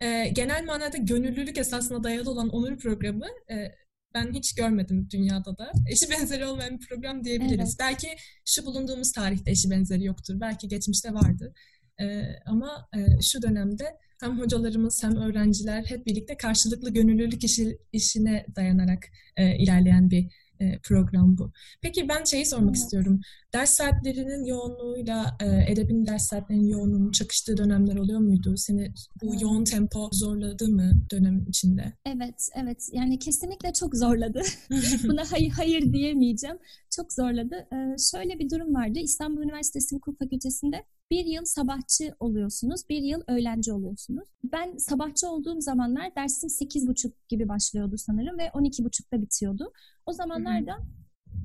e, 0.00 0.28
genel 0.28 0.64
manada 0.64 0.96
gönüllülük 0.96 1.58
esasına 1.58 2.04
dayalı 2.04 2.30
olan 2.30 2.48
onur 2.48 2.78
programı 2.78 3.26
e, 3.50 3.74
ben 4.14 4.32
hiç 4.32 4.54
görmedim 4.54 5.08
dünyada 5.10 5.58
da. 5.58 5.72
Eşi 5.90 6.10
benzeri 6.10 6.46
olmayan 6.46 6.78
bir 6.78 6.86
program 6.86 7.24
diyebiliriz. 7.24 7.58
Evet. 7.58 7.76
Belki 7.80 8.08
şu 8.44 8.66
bulunduğumuz 8.66 9.12
tarihte 9.12 9.50
eşi 9.50 9.70
benzeri 9.70 10.04
yoktur. 10.04 10.40
Belki 10.40 10.68
geçmişte 10.68 11.14
vardı. 11.14 11.54
E, 12.00 12.22
ama 12.46 12.88
e, 12.96 13.22
şu 13.22 13.42
dönemde 13.42 13.84
hem 14.20 14.38
hocalarımız 14.38 15.02
hem 15.02 15.16
öğrenciler 15.16 15.84
hep 15.84 16.06
birlikte 16.06 16.36
karşılıklı 16.36 16.90
gönüllülük 16.90 17.44
işi, 17.44 17.78
işine 17.92 18.46
dayanarak 18.56 19.06
e, 19.36 19.58
ilerleyen 19.58 20.10
bir 20.10 20.28
e, 20.60 20.78
program 20.78 21.38
bu. 21.38 21.52
Peki 21.82 22.08
ben 22.08 22.24
şeyi 22.24 22.46
sormak 22.46 22.68
evet. 22.68 22.76
istiyorum. 22.76 23.20
Ders 23.54 23.70
saatlerinin 23.70 24.44
yoğunluğuyla 24.44 25.36
e, 25.40 25.72
edebin 25.72 26.06
ders 26.06 26.28
saatlerinin 26.28 26.68
yoğunluğunun 26.68 27.12
çakıştığı 27.12 27.56
dönemler 27.56 27.96
oluyor 27.96 28.20
muydu? 28.20 28.56
Seni 28.56 28.92
bu 29.22 29.30
evet. 29.30 29.42
yoğun 29.42 29.64
tempo 29.64 30.08
zorladı 30.12 30.68
mı 30.68 30.92
dönem 31.10 31.44
içinde? 31.48 31.92
Evet, 32.06 32.48
evet. 32.54 32.88
Yani 32.92 33.18
kesinlikle 33.18 33.72
çok 33.72 33.96
zorladı. 33.96 34.42
Buna 35.08 35.32
hayır, 35.32 35.50
hayır 35.50 35.92
diyemeyeceğim. 35.92 36.58
Çok 36.96 37.12
zorladı. 37.12 37.68
Ee, 37.72 37.96
şöyle 38.12 38.38
bir 38.38 38.50
durum 38.50 38.74
vardı. 38.74 38.98
İstanbul 38.98 39.42
Üniversitesi 39.42 39.96
Hukuk 39.96 40.18
Fakültesi'nde 40.18 40.84
bir 41.10 41.24
yıl 41.24 41.44
sabahçı 41.44 42.14
oluyorsunuz, 42.20 42.88
bir 42.88 43.02
yıl 43.02 43.20
öğlenci 43.26 43.72
oluyorsunuz. 43.72 44.28
Ben 44.44 44.76
sabahçı 44.76 45.28
olduğum 45.28 45.60
zamanlar 45.60 46.14
dersim 46.16 46.48
8.30 46.48 47.12
gibi 47.28 47.48
başlıyordu 47.48 47.98
sanırım 47.98 48.38
ve 48.38 48.46
12.30'da 48.46 49.22
bitiyordu. 49.22 49.72
O 50.06 50.12
zamanlarda 50.12 50.78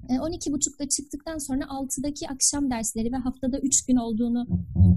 12.30'da 0.09 0.83
e, 0.83 0.89
çıktıktan 0.89 1.37
sonra 1.37 1.63
6'daki 1.63 2.29
akşam 2.29 2.71
dersleri 2.71 3.11
ve 3.11 3.17
haftada 3.17 3.59
3 3.59 3.85
gün 3.85 3.95
olduğunu 3.95 4.47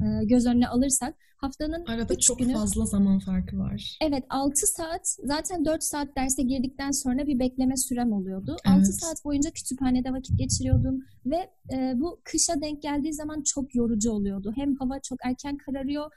e, 0.05 0.25
göz 0.25 0.47
önüne 0.47 0.69
alırsak 0.69 1.15
haftanın 1.37 1.85
Arada 1.85 2.15
üç 2.15 2.21
çok 2.21 2.39
günü, 2.39 2.53
fazla 2.53 2.85
zaman 2.85 3.19
farkı 3.19 3.59
var. 3.59 3.99
Evet 4.03 4.25
6 4.31 4.53
saat 4.77 5.03
zaten 5.25 5.65
4 5.65 5.85
saat 5.85 6.17
derse 6.17 6.43
girdikten 6.43 6.91
sonra 6.91 7.27
bir 7.27 7.39
bekleme 7.39 7.77
sürem 7.77 8.13
oluyordu. 8.13 8.57
Evet. 8.69 8.79
6 8.79 8.93
saat 8.93 9.25
boyunca 9.25 9.51
kütüphanede 9.51 10.13
vakit 10.13 10.39
geçiriyordum 10.39 10.99
ve 11.27 11.51
e, 11.73 11.93
bu 11.97 12.21
kışa 12.25 12.61
denk 12.61 12.83
geldiği 12.83 13.15
zaman 13.15 13.43
çok 13.55 13.75
yorucu 13.75 14.11
oluyordu. 14.11 14.53
Hem 14.57 14.77
hava 14.77 15.01
çok 15.01 15.19
erken 15.25 15.57
kararıyor 15.57 16.11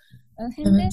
hem 0.55 0.67
evet. 0.67 0.79
de 0.79 0.89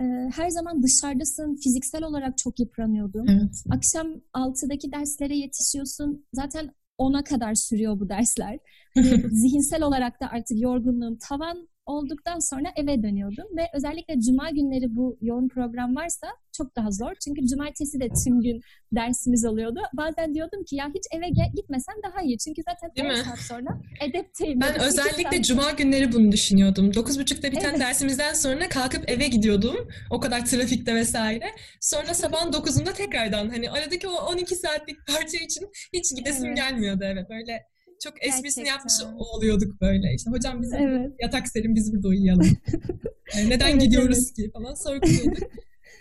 e, 0.00 0.30
her 0.36 0.50
zaman 0.50 0.82
dışarıdasın. 0.82 1.56
Fiziksel 1.62 2.04
olarak 2.04 2.38
çok 2.38 2.60
yıpranıyordum. 2.60 3.28
Evet. 3.28 3.64
Akşam 3.70 4.06
6'daki 4.34 4.92
derslere 4.92 5.36
yetişiyorsun. 5.36 6.26
Zaten 6.32 6.74
ona 6.98 7.24
kadar 7.24 7.54
sürüyor 7.54 8.00
bu 8.00 8.08
dersler. 8.08 8.58
Hani 8.94 9.30
zihinsel 9.30 9.82
olarak 9.82 10.20
da 10.20 10.30
artık 10.30 10.60
yorgunluğum 10.60 11.18
tavan 11.18 11.68
olduktan 11.88 12.38
sonra 12.38 12.68
eve 12.76 13.02
dönüyordum 13.02 13.56
ve 13.56 13.62
özellikle 13.74 14.20
cuma 14.20 14.50
günleri 14.50 14.96
bu 14.96 15.18
yoğun 15.20 15.48
program 15.48 15.96
varsa 15.96 16.26
çok 16.56 16.76
daha 16.76 16.90
zor. 16.90 17.12
Çünkü 17.24 17.46
cumartesi 17.46 18.00
de 18.00 18.08
tüm 18.24 18.40
gün 18.40 18.60
dersimiz 18.92 19.44
oluyordu. 19.44 19.80
Bazen 19.92 20.34
diyordum 20.34 20.64
ki 20.64 20.76
ya 20.76 20.88
hiç 20.88 21.04
eve 21.16 21.28
gitmesem 21.56 21.94
daha 22.04 22.22
iyi. 22.22 22.38
Çünkü 22.38 22.62
zaten 22.68 22.90
Değil 22.96 23.18
10 23.18 23.22
saat 23.22 23.38
sonra 23.38 23.70
edepteyim. 24.08 24.60
Ben 24.60 24.80
özellikle 24.80 25.36
saat... 25.36 25.44
cuma 25.44 25.70
günleri 25.70 26.12
bunu 26.12 26.32
düşünüyordum. 26.32 26.90
9.30'da 26.90 27.52
biten 27.52 27.70
evet. 27.70 27.80
dersimizden 27.80 28.32
sonra 28.32 28.68
kalkıp 28.68 29.10
eve 29.10 29.28
gidiyordum. 29.28 29.88
O 30.10 30.20
kadar 30.20 30.46
trafikte 30.46 30.94
vesaire. 30.94 31.44
Sonra 31.80 32.14
sabahın 32.14 32.52
9'unda 32.52 32.92
tekrardan 32.92 33.48
hani 33.48 33.70
aradaki 33.70 34.08
o 34.08 34.12
12 34.12 34.56
saatlik 34.56 34.96
parça 35.06 35.44
için 35.44 35.68
hiç 35.92 36.16
gidesim 36.16 36.46
evet. 36.46 36.56
gelmiyordu 36.56 37.04
evet. 37.04 37.30
Böyle 37.30 37.66
çok 38.02 38.26
esprisini 38.26 38.68
yapmış 38.68 38.92
oluyorduk 39.18 39.80
böyle. 39.80 40.14
İşte 40.14 40.30
hocam 40.30 40.62
bize 40.62 40.76
evet. 40.76 41.12
yatak 41.20 41.48
serin 41.48 41.74
biz 41.74 41.92
burada 41.92 42.08
uyuyalım. 42.08 42.58
neden 43.48 43.70
evet, 43.70 43.82
gidiyoruz 43.82 44.18
evet. 44.18 44.36
ki 44.36 44.50
falan 44.52 44.74
sorguluyorduk. 44.74 45.48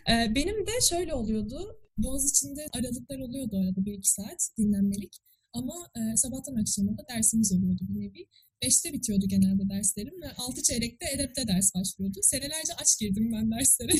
Ee, 0.09 0.35
benim 0.35 0.67
de 0.67 0.71
şöyle 0.89 1.13
oluyordu. 1.13 1.79
Boğaz 1.97 2.31
içinde 2.31 2.65
aralıklar 2.73 3.19
oluyordu 3.19 3.57
arada 3.57 3.85
bir 3.85 3.93
iki 3.93 4.09
saat 4.09 4.49
dinlenmelik. 4.57 5.17
Ama 5.53 5.73
e, 5.95 6.17
sabahtan 6.17 6.55
akşama 6.55 6.97
da 6.97 7.05
dersimiz 7.09 7.53
oluyordu 7.53 7.81
bir 7.89 7.99
nevi. 7.99 8.27
Beşte 8.63 8.93
bitiyordu 8.93 9.25
genelde 9.27 9.69
derslerim 9.69 10.21
ve 10.21 10.31
altı 10.37 10.63
çeyrekte 10.63 11.05
edepte 11.15 11.47
ders 11.47 11.75
başlıyordu. 11.75 12.19
Senelerce 12.21 12.73
aç 12.81 12.99
girdim 12.99 13.31
ben 13.33 13.51
derslere. 13.51 13.91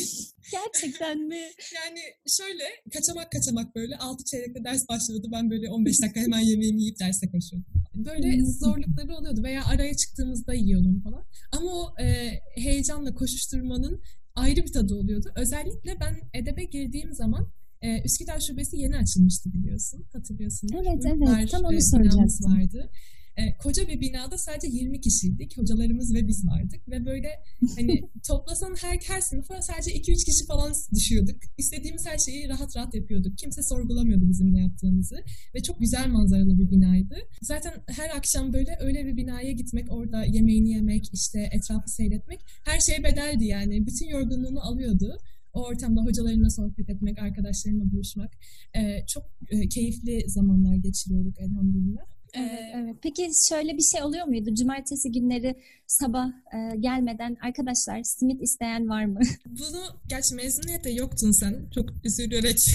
Gerçekten 0.52 1.18
mi? 1.20 1.36
yani 1.76 2.00
şöyle 2.28 2.64
kaçamak 2.94 3.32
kaçamak 3.32 3.76
böyle 3.76 3.98
altı 3.98 4.24
çeyrekte 4.24 4.64
ders 4.64 4.90
başlıyordu. 4.90 5.28
Ben 5.32 5.50
böyle 5.50 5.70
15 5.70 6.02
dakika 6.02 6.20
hemen 6.20 6.40
yemeğimi 6.40 6.82
yiyip 6.82 7.00
derse 7.00 7.30
koşuyordum. 7.32 7.74
Böyle 7.96 8.46
zorlukları 8.46 9.16
oluyordu 9.16 9.44
veya 9.44 9.66
araya 9.66 9.98
çıktığımızda 9.98 10.54
yiyordum 10.54 11.02
falan. 11.02 11.26
Ama 11.52 11.72
o 11.72 12.02
e, 12.02 12.40
heyecanla 12.56 13.14
koşuşturmanın 13.14 14.02
ayrı 14.36 14.64
bir 14.66 14.72
tadı 14.72 14.96
oluyordu. 14.96 15.32
Özellikle 15.36 16.00
ben 16.00 16.16
edebe 16.34 16.64
girdiğim 16.64 17.14
zaman 17.14 17.52
e, 17.82 18.02
Üsküdar 18.02 18.40
Şubesi 18.40 18.78
yeni 18.78 18.98
açılmıştı 18.98 19.54
biliyorsun. 19.54 20.06
Hatırlıyorsun. 20.14 20.70
Evet 20.74 21.04
evet 21.06 21.52
tam 21.52 21.64
onu 21.64 21.82
soracağız. 21.82 22.42
vardı. 22.46 22.90
E, 23.38 23.58
koca 23.58 23.88
bir 23.88 24.02
binada 24.02 24.38
sadece 24.38 24.68
20 24.68 25.02
kişiydik. 25.02 25.58
Hocalarımız 25.58 26.14
ve 26.14 26.28
biz 26.28 26.48
vardık. 26.48 26.90
Ve 26.90 27.06
böyle 27.06 27.30
hani 27.76 28.02
toplasan 28.28 28.76
her, 28.82 29.00
her 29.08 29.22
sınıfa 29.22 29.62
sadece 29.62 29.92
2-3 29.92 30.26
kişi 30.26 30.46
falan 30.46 30.74
düşüyorduk. 30.94 31.36
İstediğimiz 31.58 32.06
her 32.06 32.18
şeyi 32.18 32.50
rahat 32.50 32.78
rahat 32.78 32.96
yapıyorduk. 32.96 33.38
Kimse 33.38 33.64
sorgulamıyordu 33.64 34.30
bizim 34.30 34.54
ne 34.54 34.62
yaptığımızı. 34.62 35.16
Ve 35.56 35.64
çok 35.64 35.80
güzel 35.80 36.08
manzaralı 36.08 36.60
bir 36.60 36.72
binaydı. 36.72 37.16
Zaten 37.42 37.74
her 37.88 38.10
akşam 38.18 38.54
böyle 38.54 38.78
öyle 38.80 39.06
bir 39.06 39.18
binaya 39.18 39.52
gitmek, 39.52 39.92
orada 39.92 40.24
yemeğini 40.26 40.70
yemek, 40.70 41.14
işte 41.14 41.50
etrafı 41.52 41.90
seyretmek 41.92 42.40
her 42.66 42.80
şey 42.80 43.04
bedeldi 43.04 43.46
yani. 43.46 43.88
Bütün 43.88 44.08
yorgunluğunu 44.08 44.62
alıyordu 44.62 45.18
o 45.54 45.64
ortamda 45.64 46.02
hocalarımla 46.02 46.50
sohbet 46.50 46.90
etmek, 46.90 47.20
arkadaşlarımla 47.20 47.92
buluşmak 47.92 48.32
e, 48.74 49.06
çok 49.08 49.24
e, 49.50 49.70
keyifli 49.70 50.30
zamanlar 50.30 50.76
geçiriyorduk 50.76 51.40
elhamdülillah. 51.40 52.17
Evet, 52.38 52.72
evet. 52.76 52.96
Peki 53.02 53.30
şöyle 53.50 53.78
bir 53.78 53.84
şey 53.84 54.04
oluyor 54.04 54.26
muydu? 54.26 54.56
Cumartesi 54.56 55.12
günleri 55.12 55.56
sabah 55.88 56.28
e, 56.28 56.78
gelmeden 56.80 57.38
arkadaşlar 57.42 58.04
simit 58.04 58.42
isteyen 58.42 58.90
var 58.90 59.06
mı? 59.06 59.20
Bunu 59.46 59.84
gerçi 60.08 60.36
mezuniyette 60.36 60.90
yoktun 60.90 61.32
sen. 61.32 61.70
Çok 61.76 61.90
üzülerek 62.04 62.58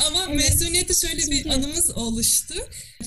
Ama 0.08 0.26
evet. 0.28 0.36
mezuniyette 0.36 0.94
şöyle 0.94 1.20
Çünkü... 1.20 1.44
bir 1.44 1.50
anımız 1.50 1.90
oluştu. 1.96 2.54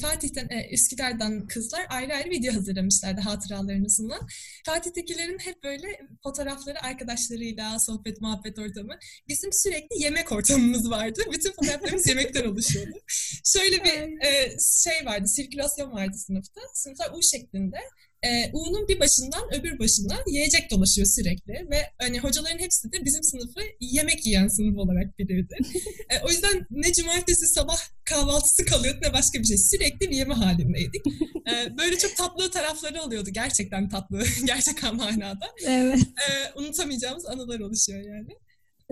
Fatih'ten, 0.02 0.48
e, 0.50 0.70
Üsküdar'dan 0.72 1.48
kızlar 1.48 1.86
ayrı 1.90 2.14
ayrı 2.14 2.30
video 2.30 2.54
hazırlamışlardı 2.54 3.22
hatıralarını 3.22 3.90
sunan. 3.90 4.28
Fatih'tekilerin 4.66 5.40
hep 5.40 5.64
böyle 5.64 5.88
fotoğrafları 6.24 6.84
arkadaşlarıyla, 6.84 7.80
sohbet, 7.80 8.22
muhabbet 8.22 8.60
ortamı. 8.60 8.94
Bizim 9.28 9.50
sürekli 9.54 10.04
yemek 10.04 10.32
ortamımız 10.32 10.90
vardı. 10.90 11.22
Bütün 11.34 11.52
fotoğraflarımız 11.52 12.08
yemekten 12.08 12.46
oluşuyordu. 12.46 12.98
Şöyle 13.46 13.84
bir 13.84 14.26
e, 14.28 14.58
şey 14.84 15.06
vardı, 15.06 15.26
sirkülasyon 15.44 15.92
vardı 15.92 16.18
sınıfta. 16.18 16.62
Sınıflar 16.74 17.12
U 17.18 17.20
şeklinde 17.24 17.78
e, 18.24 18.52
U'nun 18.54 18.88
bir 18.88 19.00
başından 19.00 19.54
öbür 19.54 19.80
başına 19.80 20.18
yiyecek 20.28 20.72
dolaşıyor 20.72 21.08
sürekli 21.08 21.54
ve 21.72 21.80
hani 22.02 22.20
hocaların 22.20 22.60
hepsi 22.60 22.92
de 22.92 23.06
bizim 23.06 23.24
sınıfı 23.24 23.60
yemek 23.80 24.26
yiyen 24.26 24.48
sınıf 24.48 24.78
olarak 24.78 25.20
bilirdi. 25.20 25.56
e, 26.10 26.20
o 26.26 26.30
yüzden 26.30 26.68
ne 26.72 26.94
cumartesi 26.94 27.48
sabah 27.48 27.78
kahvaltısı 28.06 28.66
kalıyordu 28.66 29.00
ne 29.02 29.14
başka 29.14 29.40
bir 29.40 29.46
şey. 29.46 29.58
Sürekli 29.58 30.10
bir 30.10 30.16
yeme 30.16 30.34
halindeydik. 30.34 31.02
E, 31.54 31.78
böyle 31.78 31.98
çok 31.98 32.18
tatlı 32.18 32.52
tarafları 32.52 33.02
oluyordu. 33.02 33.30
Gerçekten 33.34 33.90
tatlı. 33.90 34.24
Gerçek 34.46 34.84
manada. 34.84 35.52
Evet. 35.66 36.00
E, 36.00 36.60
unutamayacağımız 36.60 37.26
anılar 37.26 37.60
oluşuyor 37.60 38.00
yani. 38.00 38.30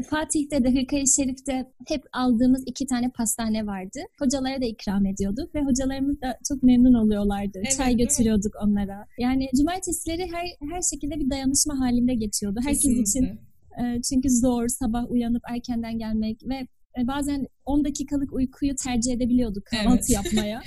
Fatih'te 0.10 0.63
de 0.63 0.71
Hırkayı 0.79 1.07
Şerif'te 1.07 1.71
hep 1.88 2.03
aldığımız 2.13 2.63
iki 2.65 2.86
tane 2.86 3.10
pastane 3.10 3.65
vardı. 3.65 4.00
Hocalara 4.19 4.62
da 4.62 4.65
ikram 4.65 5.05
ediyorduk 5.05 5.55
ve 5.55 5.62
hocalarımız 5.62 6.21
da 6.21 6.38
çok 6.48 6.63
memnun 6.63 6.93
oluyorlardı. 6.93 7.57
Evet, 7.57 7.77
Çay 7.77 7.98
götürüyorduk 7.98 8.53
evet. 8.55 8.67
onlara. 8.67 9.07
Yani 9.17 9.50
cumartesileri 9.57 10.31
her 10.31 10.45
her 10.74 10.81
şekilde 10.81 11.19
bir 11.19 11.29
dayanışma 11.29 11.79
halinde 11.79 12.13
geçiyordu. 12.13 12.60
Herkes 12.63 12.81
Kesinlikle. 12.81 13.03
için. 13.03 13.39
E, 13.83 14.01
çünkü 14.01 14.29
zor 14.29 14.67
sabah 14.67 15.12
uyanıp 15.12 15.43
erkenden 15.50 16.00
gelmek 16.00 16.41
ve 16.50 16.67
e, 17.00 17.07
bazen 17.07 17.48
10 17.65 17.86
dakikalık 17.86 18.33
uykuyu 18.33 18.75
tercih 18.75 19.13
edebiliyorduk 19.13 19.65
kahvaltı 19.65 19.91
evet. 19.91 20.10
yapmaya. 20.10 20.62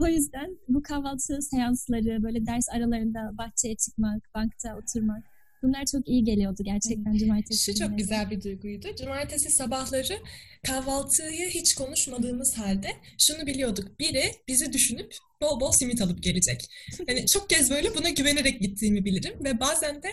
O 0.00 0.06
yüzden 0.06 0.58
bu 0.68 0.82
kahvaltı 0.82 1.42
seansları, 1.42 2.22
böyle 2.22 2.46
ders 2.46 2.68
aralarında 2.68 3.38
bahçeye 3.38 3.76
çıkmak, 3.76 4.30
bankta 4.34 4.76
oturmak 4.76 5.24
Bunlar 5.62 5.84
çok 5.92 6.08
iyi 6.08 6.24
geliyordu 6.24 6.62
gerçekten 6.64 7.16
cumartesi 7.16 7.72
Şu 7.72 7.78
çok 7.78 7.98
güzel 7.98 8.30
bir 8.30 8.42
duyguydu. 8.42 8.88
Cumartesi 8.98 9.50
sabahları 9.50 10.18
kahvaltıyı 10.66 11.48
hiç 11.48 11.74
konuşmadığımız 11.74 12.58
halde 12.58 12.88
şunu 13.18 13.46
biliyorduk. 13.46 14.00
Biri 14.00 14.24
bizi 14.48 14.72
düşünüp 14.72 15.14
bol 15.42 15.60
bol 15.60 15.72
simit 15.72 16.02
alıp 16.02 16.22
gelecek. 16.22 16.66
Hani 17.06 17.26
çok 17.26 17.50
kez 17.50 17.70
böyle 17.70 17.94
buna 17.94 18.10
güvenerek 18.10 18.60
gittiğimi 18.60 19.04
bilirim 19.04 19.44
ve 19.44 19.60
bazen 19.60 20.02
de 20.02 20.08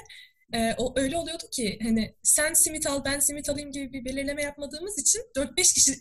e, 0.54 0.74
o 0.78 0.94
öyle 1.00 1.18
oluyordu 1.18 1.44
ki 1.52 1.80
hani 1.84 2.16
sen 2.24 2.54
simit 2.54 2.88
al 2.88 3.06
ben 3.06 3.20
simit 3.20 3.50
alayım 3.50 3.72
gibi 3.72 3.94
bir 3.94 4.06
belirleme 4.06 4.42
yapmadığımız 4.44 5.00
için 5.00 5.22
4-5 5.36 5.74
kişi 5.74 5.92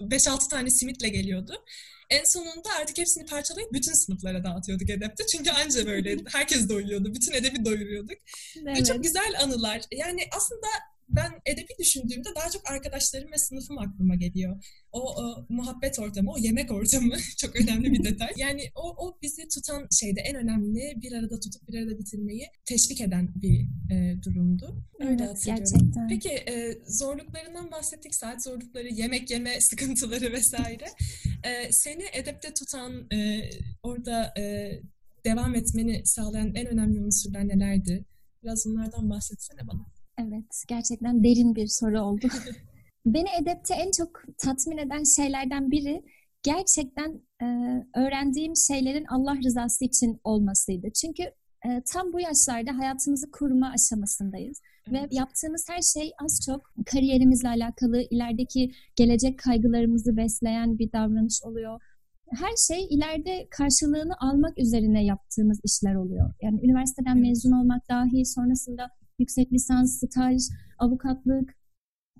5-6 0.00 0.48
tane 0.48 0.70
simitle 0.70 1.08
geliyordu. 1.08 1.64
En 2.10 2.24
sonunda 2.24 2.68
artık 2.80 2.98
hepsini 2.98 3.26
parçalayıp 3.26 3.72
bütün 3.72 3.92
sınıflara 3.92 4.44
dağıtıyorduk 4.44 4.90
edepte. 4.90 5.26
Çünkü 5.26 5.50
anca 5.50 5.86
böyle 5.86 6.16
herkes 6.32 6.68
doyuyordu. 6.68 7.14
Bütün 7.14 7.32
edebi 7.32 7.64
doyuruyorduk. 7.64 8.18
Evet. 8.62 8.80
Ve 8.80 8.84
çok 8.84 9.02
güzel 9.02 9.32
anılar. 9.42 9.82
Yani 9.92 10.28
aslında 10.36 10.66
ben 11.16 11.32
edebi 11.46 11.72
düşündüğümde 11.78 12.28
daha 12.36 12.50
çok 12.50 12.70
arkadaşlarım 12.70 13.32
ve 13.32 13.38
sınıfım 13.38 13.78
aklıma 13.78 14.14
geliyor. 14.14 14.64
O, 14.92 15.22
o 15.22 15.46
muhabbet 15.48 15.98
ortamı, 15.98 16.32
o 16.32 16.38
yemek 16.38 16.72
ortamı 16.72 17.14
çok 17.38 17.56
önemli 17.56 17.92
bir 17.92 18.04
detay. 18.04 18.28
Yani 18.36 18.62
o, 18.74 19.06
o 19.06 19.18
bizi 19.22 19.48
tutan 19.48 19.88
şeyde 20.00 20.20
en 20.20 20.36
önemli 20.36 20.92
bir 21.02 21.12
arada 21.12 21.40
tutup 21.40 21.68
bir 21.68 21.78
arada 21.78 21.98
bitirmeyi 21.98 22.46
teşvik 22.64 23.00
eden 23.00 23.32
bir 23.34 23.60
e, 23.94 24.22
durumdu. 24.22 24.84
Öyle 25.00 25.24
evet, 25.24 25.42
gerçekten. 25.46 26.08
Peki 26.08 26.28
e, 26.28 26.78
zorluklarından 26.86 27.70
bahsettik. 27.70 28.14
Saat 28.14 28.44
zorlukları, 28.44 28.88
yemek 28.88 29.30
yeme 29.30 29.60
sıkıntıları 29.60 30.32
vesaire. 30.32 30.84
e, 31.44 31.72
seni 31.72 32.04
edepte 32.12 32.54
tutan, 32.54 33.10
e, 33.12 33.50
orada 33.82 34.34
e, 34.38 34.72
devam 35.24 35.54
etmeni 35.54 36.02
sağlayan 36.04 36.54
en 36.54 36.66
önemli 36.66 37.00
unsurlar 37.00 37.48
nelerdi? 37.48 38.04
Biraz 38.42 38.66
bunlardan 38.66 39.10
bahsetsene 39.10 39.66
bana. 39.66 39.91
Evet, 40.18 40.64
gerçekten 40.68 41.24
derin 41.24 41.54
bir 41.54 41.66
soru 41.66 42.00
oldu. 42.00 42.26
Beni 43.06 43.28
edepte 43.40 43.74
en 43.74 43.90
çok 43.90 44.22
tatmin 44.38 44.78
eden 44.78 45.02
şeylerden 45.16 45.70
biri 45.70 46.02
gerçekten 46.42 47.20
e, 47.42 47.46
öğrendiğim 47.96 48.56
şeylerin 48.56 49.04
Allah 49.04 49.36
rızası 49.44 49.84
için 49.84 50.20
olmasıydı. 50.24 50.86
Çünkü 51.00 51.22
e, 51.66 51.82
tam 51.92 52.12
bu 52.12 52.20
yaşlarda 52.20 52.78
hayatımızı 52.78 53.30
kurma 53.30 53.72
aşamasındayız. 53.74 54.60
Evet. 54.90 55.02
Ve 55.02 55.08
yaptığımız 55.10 55.66
her 55.68 55.82
şey 55.82 56.12
az 56.24 56.40
çok 56.46 56.74
kariyerimizle 56.86 57.48
alakalı, 57.48 58.02
ilerideki 58.10 58.72
gelecek 58.96 59.38
kaygılarımızı 59.38 60.16
besleyen 60.16 60.78
bir 60.78 60.92
davranış 60.92 61.42
oluyor. 61.44 61.80
Her 62.30 62.56
şey 62.68 62.86
ileride 62.90 63.46
karşılığını 63.50 64.14
almak 64.20 64.58
üzerine 64.58 65.04
yaptığımız 65.04 65.60
işler 65.64 65.94
oluyor. 65.94 66.34
Yani 66.42 66.60
üniversiteden 66.64 67.18
mezun 67.18 67.52
olmak 67.52 67.88
dahi 67.88 68.26
sonrasında 68.26 68.90
yüksek 69.22 69.52
lisans, 69.52 69.96
staj, 69.96 70.42
avukatlık, 70.78 71.48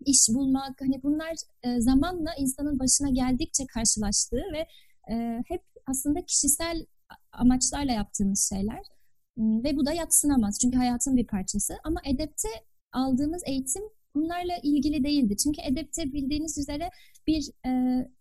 iş 0.07 0.29
bulmak 0.35 0.81
hani 0.81 1.03
bunlar 1.03 1.35
e, 1.63 1.81
zamanla 1.81 2.31
insanın 2.39 2.79
başına 2.79 3.11
geldikçe 3.11 3.65
karşılaştığı 3.67 4.45
ve 4.55 4.67
e, 5.13 5.43
hep 5.49 5.63
aslında 5.87 6.25
kişisel 6.25 6.87
amaçlarla 7.33 7.93
yaptığımız 7.93 8.49
şeyler 8.55 8.83
ve 9.39 9.77
bu 9.77 9.87
da 9.87 9.93
yatsınamaz 9.93 10.59
çünkü 10.63 10.79
hayatın 10.79 11.17
bir 11.17 11.27
parçası 11.27 11.75
ama 11.85 12.01
edepte 12.05 12.49
aldığımız 12.93 13.43
eğitim 13.47 13.83
bunlarla 14.15 14.57
ilgili 14.63 15.05
değildi. 15.05 15.37
Çünkü 15.37 15.61
edepte 15.73 16.13
bildiğiniz 16.13 16.59
üzere 16.59 16.91
bir 17.27 17.51
e, 17.67 17.71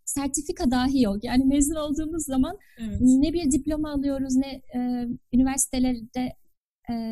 sertifika 0.06 0.72
dahi 0.72 1.02
yok. 1.02 1.24
Yani 1.24 1.46
mezun 1.46 1.76
olduğumuz 1.76 2.26
zaman 2.26 2.58
evet. 2.78 2.98
ne 3.02 3.34
bir 3.34 3.52
diploma 3.52 3.92
alıyoruz 3.92 4.36
ne 4.36 4.62
e, 4.76 5.08
üniversitelerde 5.34 6.34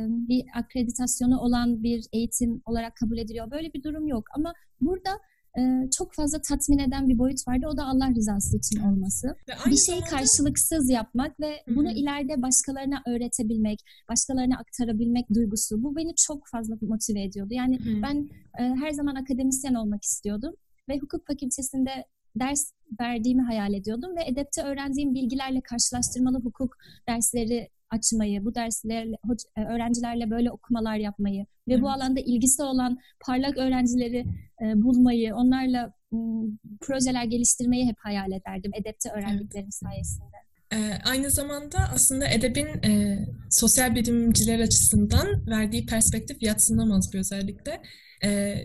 bir 0.07 0.45
akreditasyonu 0.55 1.39
olan 1.39 1.83
bir 1.83 2.05
eğitim 2.13 2.62
olarak 2.65 2.95
kabul 2.95 3.17
ediliyor. 3.17 3.51
Böyle 3.51 3.74
bir 3.74 3.83
durum 3.83 4.07
yok 4.07 4.24
ama 4.36 4.53
burada 4.81 5.09
çok 5.98 6.13
fazla 6.13 6.41
tatmin 6.41 6.77
eden 6.77 7.09
bir 7.09 7.17
boyut 7.17 7.48
vardı. 7.48 7.65
O 7.74 7.77
da 7.77 7.86
Allah 7.86 8.09
rızası 8.15 8.57
için 8.57 8.79
olması. 8.79 9.36
Bir 9.48 9.77
şeyi 9.77 10.00
zamanda... 10.00 10.05
karşılıksız 10.05 10.89
yapmak 10.89 11.39
ve 11.39 11.51
Hı-hı. 11.65 11.75
bunu 11.75 11.91
ileride 11.91 12.41
başkalarına 12.41 13.01
öğretebilmek, 13.07 13.79
başkalarına 14.09 14.57
aktarabilmek 14.57 15.29
duygusu. 15.33 15.83
Bu 15.83 15.95
beni 15.95 16.15
çok 16.15 16.48
fazla 16.48 16.75
motive 16.81 17.24
ediyordu. 17.24 17.53
Yani 17.53 17.79
Hı-hı. 17.79 18.01
ben 18.01 18.29
her 18.55 18.91
zaman 18.91 19.15
akademisyen 19.15 19.74
olmak 19.74 20.03
istiyordum 20.03 20.53
ve 20.89 21.00
hukuk 21.00 21.27
fakültesinde 21.27 22.05
ders 22.36 22.71
verdiğimi 23.01 23.41
hayal 23.41 23.74
ediyordum 23.74 24.15
ve 24.15 24.24
edepte 24.25 24.62
öğrendiğim 24.62 25.13
bilgilerle 25.13 25.62
karşılaştırmalı 25.62 26.41
hukuk 26.41 26.77
dersleri 27.07 27.69
açmayı, 27.89 28.46
bu 28.46 28.55
derslerle 28.55 29.17
e, 29.58 29.62
öğrencilerle 29.62 30.29
böyle 30.29 30.51
okumalar 30.51 30.96
yapmayı 30.96 31.46
ve 31.67 31.74
evet. 31.74 31.81
bu 31.81 31.89
alanda 31.89 32.19
ilgisi 32.19 32.63
olan 32.63 32.98
parlak 33.25 33.58
öğrencileri 33.58 34.25
e, 34.62 34.81
bulmayı, 34.81 35.36
onlarla 35.36 35.93
projeler 36.81 37.24
geliştirmeyi 37.24 37.88
hep 37.88 37.96
hayal 38.00 38.31
ederdim 38.31 38.72
edepte 38.75 39.10
öğrendiklerim 39.10 39.65
evet. 39.65 39.74
sayesinde. 39.74 40.39
Ee, 40.74 40.93
aynı 41.05 41.31
zamanda 41.31 41.77
aslında 41.93 42.27
edebin 42.27 42.67
e, 42.67 43.19
sosyal 43.50 43.96
bilimciler 43.96 44.60
açısından 44.60 45.48
verdiği 45.48 45.86
perspektif 45.86 46.43
yatsınamaz 46.43 47.13
bir 47.13 47.19
özellikle. 47.19 47.81
E, 48.24 48.55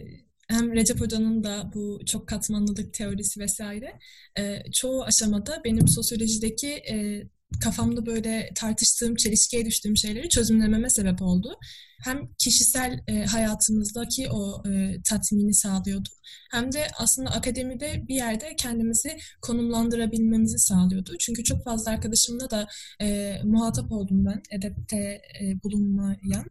hem 0.48 0.72
Recep 0.72 1.00
Hoca'nın 1.00 1.44
da 1.44 1.70
bu 1.74 2.00
çok 2.06 2.28
katmanlılık 2.28 2.94
teorisi 2.94 3.40
vesaire 3.40 3.98
e, 4.38 4.62
çoğu 4.72 5.04
aşamada 5.04 5.60
benim 5.64 5.88
sosyolojideki 5.88 6.68
e, 6.68 7.22
kafamda 7.60 8.06
böyle 8.06 8.50
tartıştığım, 8.54 9.16
çelişkiye 9.16 9.64
düştüğüm 9.64 9.96
şeyleri 9.96 10.28
çözümlememe 10.28 10.90
sebep 10.90 11.22
oldu. 11.22 11.58
Hem 12.04 12.28
kişisel 12.38 13.00
e, 13.08 13.24
hayatımızdaki 13.24 14.30
o 14.30 14.62
e, 14.68 15.02
tatmini 15.02 15.54
sağlıyordu 15.54 16.08
hem 16.54 16.72
de 16.72 16.86
aslında 16.98 17.30
akademide 17.30 18.08
bir 18.08 18.14
yerde 18.14 18.56
kendimizi 18.56 19.16
konumlandırabilmemizi 19.42 20.58
sağlıyordu. 20.58 21.16
Çünkü 21.18 21.44
çok 21.44 21.64
fazla 21.64 21.90
arkadaşımla 21.90 22.50
da 22.50 22.66
e, 23.00 23.38
muhatap 23.44 23.92
oldum 23.92 24.26
ben 24.26 24.42
edepte 24.50 24.96
e, 25.40 25.62
bulunmayan 25.64 26.46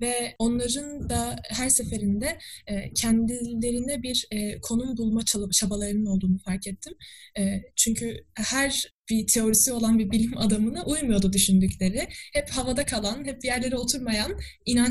ve 0.00 0.34
onların 0.38 1.08
da 1.08 1.36
her 1.48 1.68
seferinde 1.68 2.38
e, 2.66 2.92
kendilerine 2.92 4.02
bir 4.02 4.26
e, 4.30 4.60
konum 4.60 4.96
bulma 4.96 5.20
çabalarının 5.52 6.06
olduğunu 6.06 6.38
fark 6.38 6.66
ettim. 6.66 6.92
E, 7.38 7.62
çünkü 7.76 8.24
her 8.34 8.96
bir 9.10 9.26
teorisi 9.26 9.72
olan 9.72 9.98
bir 9.98 10.10
bilim 10.10 10.38
adamına 10.38 10.84
uymuyordu 10.84 11.32
düşündükleri. 11.32 12.08
Hep 12.32 12.50
havada 12.50 12.86
kalan, 12.86 13.24
hep 13.24 13.44
yerlere 13.44 13.76
oturmayan 13.76 14.32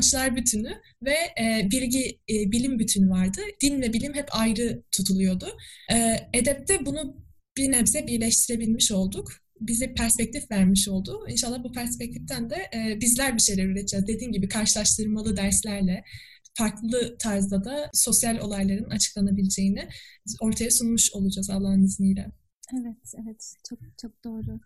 inançlar 0.06 0.36
bütünü 0.36 0.80
ve 1.02 1.16
e, 1.40 1.70
bilgi, 1.70 2.18
e, 2.30 2.52
bilim 2.52 2.78
bütünü 2.78 3.10
vardı. 3.10 3.40
Din 3.62 3.82
ve 3.82 3.92
bilim 3.92 4.14
hep 4.14 4.28
ayrı 4.30 4.82
tutuluyordu. 4.92 5.46
E, 5.92 6.16
edepte 6.32 6.86
bunu 6.86 7.16
bir 7.56 7.72
nebze 7.72 8.06
birleştirebilmiş 8.06 8.92
olduk 8.92 9.28
bize 9.60 9.94
perspektif 9.94 10.50
vermiş 10.50 10.88
oldu. 10.88 11.26
İnşallah 11.28 11.64
bu 11.64 11.72
perspektiften 11.72 12.50
de 12.50 12.56
e, 12.74 13.00
bizler 13.00 13.34
bir 13.34 13.42
şeyler 13.42 13.64
üreteceğiz. 13.64 14.06
Dediğim 14.06 14.32
gibi 14.32 14.48
karşılaştırmalı 14.48 15.36
derslerle 15.36 16.04
farklı 16.58 17.16
tarzda 17.18 17.64
da 17.64 17.90
sosyal 17.94 18.38
olayların 18.38 18.90
açıklanabileceğini 18.90 19.88
ortaya 20.40 20.70
sunmuş 20.70 21.12
olacağız 21.12 21.50
Allah'ın 21.50 21.84
izniyle. 21.84 22.26
Evet, 22.80 23.12
evet. 23.22 23.54
Çok 23.68 23.78
çok 24.02 24.24
doğru. 24.24 24.60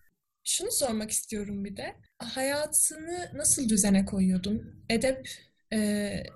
Şunu 0.45 0.69
sormak 0.73 1.11
istiyorum 1.11 1.65
bir 1.65 1.77
de. 1.77 1.97
Hayatını 2.19 3.31
nasıl 3.35 3.69
düzene 3.69 4.05
koyuyordun? 4.05 4.85
Edep 4.89 5.29
e, 5.73 5.79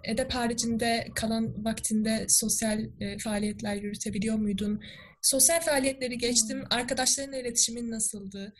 edep 0.04 0.34
haricinde 0.34 1.08
kalan 1.14 1.64
vaktinde 1.64 2.26
sosyal 2.28 2.84
e, 3.00 3.18
faaliyetler 3.18 3.74
yürütebiliyor 3.74 4.36
muydun? 4.36 4.82
Sosyal 5.22 5.60
faaliyetleri 5.60 6.18
geçtim. 6.18 6.58
Hmm. 6.58 6.66
Arkadaşlarınla 6.70 7.36
iletişimin 7.36 7.90
nasıldı? 7.90 8.54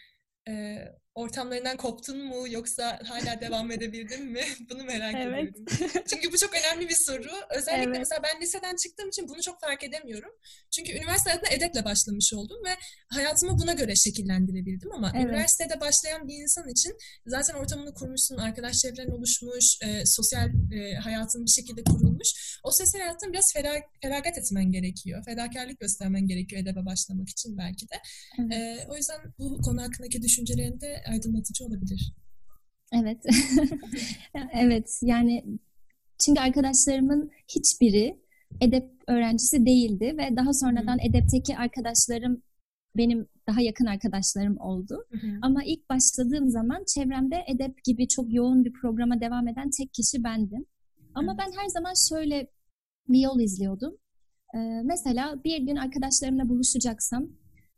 E, 0.49 0.77
ortamlarından 1.14 1.76
koptun 1.76 2.25
mu 2.25 2.49
yoksa 2.49 3.00
hala 3.04 3.40
devam 3.40 3.71
edebildin 3.71 4.25
mi? 4.25 4.40
Bunu 4.71 4.85
merak 4.85 5.14
evet. 5.14 5.49
ediyorum. 5.49 5.64
Çünkü 6.11 6.33
bu 6.33 6.38
çok 6.38 6.50
önemli 6.54 6.88
bir 6.88 6.97
soru. 7.06 7.30
Özellikle 7.50 7.90
evet. 7.90 7.99
mesela 7.99 8.23
ben 8.23 8.40
liseden 8.40 8.76
çıktığım 8.76 9.09
için 9.09 9.28
bunu 9.28 9.42
çok 9.42 9.61
fark 9.61 9.85
edemiyorum. 9.85 10.30
Çünkü 10.71 10.92
üniversite 10.92 11.30
hayatına 11.30 11.56
edeple 11.56 11.85
başlamış 11.85 12.35
oldum 12.35 12.64
ve 12.64 12.76
hayatımı 13.09 13.59
buna 13.59 13.73
göre 13.73 13.97
şekillendirebildim 13.97 14.92
ama 14.92 15.12
evet. 15.14 15.26
üniversitede 15.26 15.80
başlayan 15.80 16.28
bir 16.28 16.35
insan 16.35 16.68
için 16.68 16.97
zaten 17.26 17.54
ortamını 17.54 17.94
kurmuşsun, 17.94 18.37
arkadaş 18.37 18.78
çevren 18.78 19.09
oluşmuş, 19.09 19.78
e, 19.83 20.06
sosyal 20.06 20.49
e, 20.73 20.94
hayatın 20.94 21.44
bir 21.44 21.50
şekilde 21.50 21.85
kurulmuş. 21.85 22.59
O 22.64 22.71
sosyal 22.71 23.00
hayattan 23.00 23.33
biraz 23.33 23.52
fera, 23.52 23.75
feragat 24.02 24.38
etmen 24.38 24.73
gerekiyor. 24.73 25.25
Fedakarlık 25.25 25.80
göstermen 25.80 26.26
gerekiyor 26.26 26.62
edebe 26.62 26.87
başlamak 26.87 27.28
için 27.28 27.59
belki 27.59 27.88
de. 27.88 27.94
Evet. 28.38 28.52
E, 28.52 28.87
o 28.88 28.97
yüzden 28.97 29.21
bu 29.38 29.62
konu 29.62 29.83
hakkındaki 29.83 30.23
düşüncelerinde 30.23 31.03
aydınlatıcı 31.10 31.64
olabilir. 31.64 32.12
Evet. 32.93 33.25
evet 34.52 34.99
yani 35.02 35.45
çünkü 36.19 36.40
arkadaşlarımın 36.40 37.30
hiçbiri 37.49 38.21
edep 38.60 38.90
öğrencisi 39.08 39.67
değildi 39.67 40.14
ve 40.19 40.36
daha 40.36 40.52
sonradan 40.52 40.99
hmm. 40.99 41.10
edepteki 41.10 41.56
arkadaşlarım 41.56 42.43
benim 42.97 43.26
daha 43.49 43.60
yakın 43.60 43.86
arkadaşlarım 43.86 44.60
oldu. 44.60 45.06
Hı 45.10 45.26
Ama 45.43 45.64
ilk 45.64 45.90
başladığım 45.90 46.49
zaman 46.49 46.84
çevremde 46.95 47.45
edep 47.47 47.84
gibi 47.84 48.08
çok 48.08 48.34
yoğun 48.34 48.64
bir 48.64 48.73
programa 48.73 49.21
devam 49.21 49.49
eden 49.49 49.71
tek 49.71 49.95
kişi 49.95 50.25
bendim. 50.25 50.67
Ama 51.14 51.32
evet. 51.32 51.45
ben 51.47 51.62
her 51.62 51.69
zaman 51.69 51.95
şöyle 52.08 52.50
bir 53.08 53.21
yol 53.21 53.40
izliyordum. 53.40 53.97
Ee, 54.54 54.58
mesela 54.84 55.45
bir 55.45 55.58
gün 55.58 55.76
arkadaşlarımla 55.76 56.49
buluşacaksam 56.49 57.28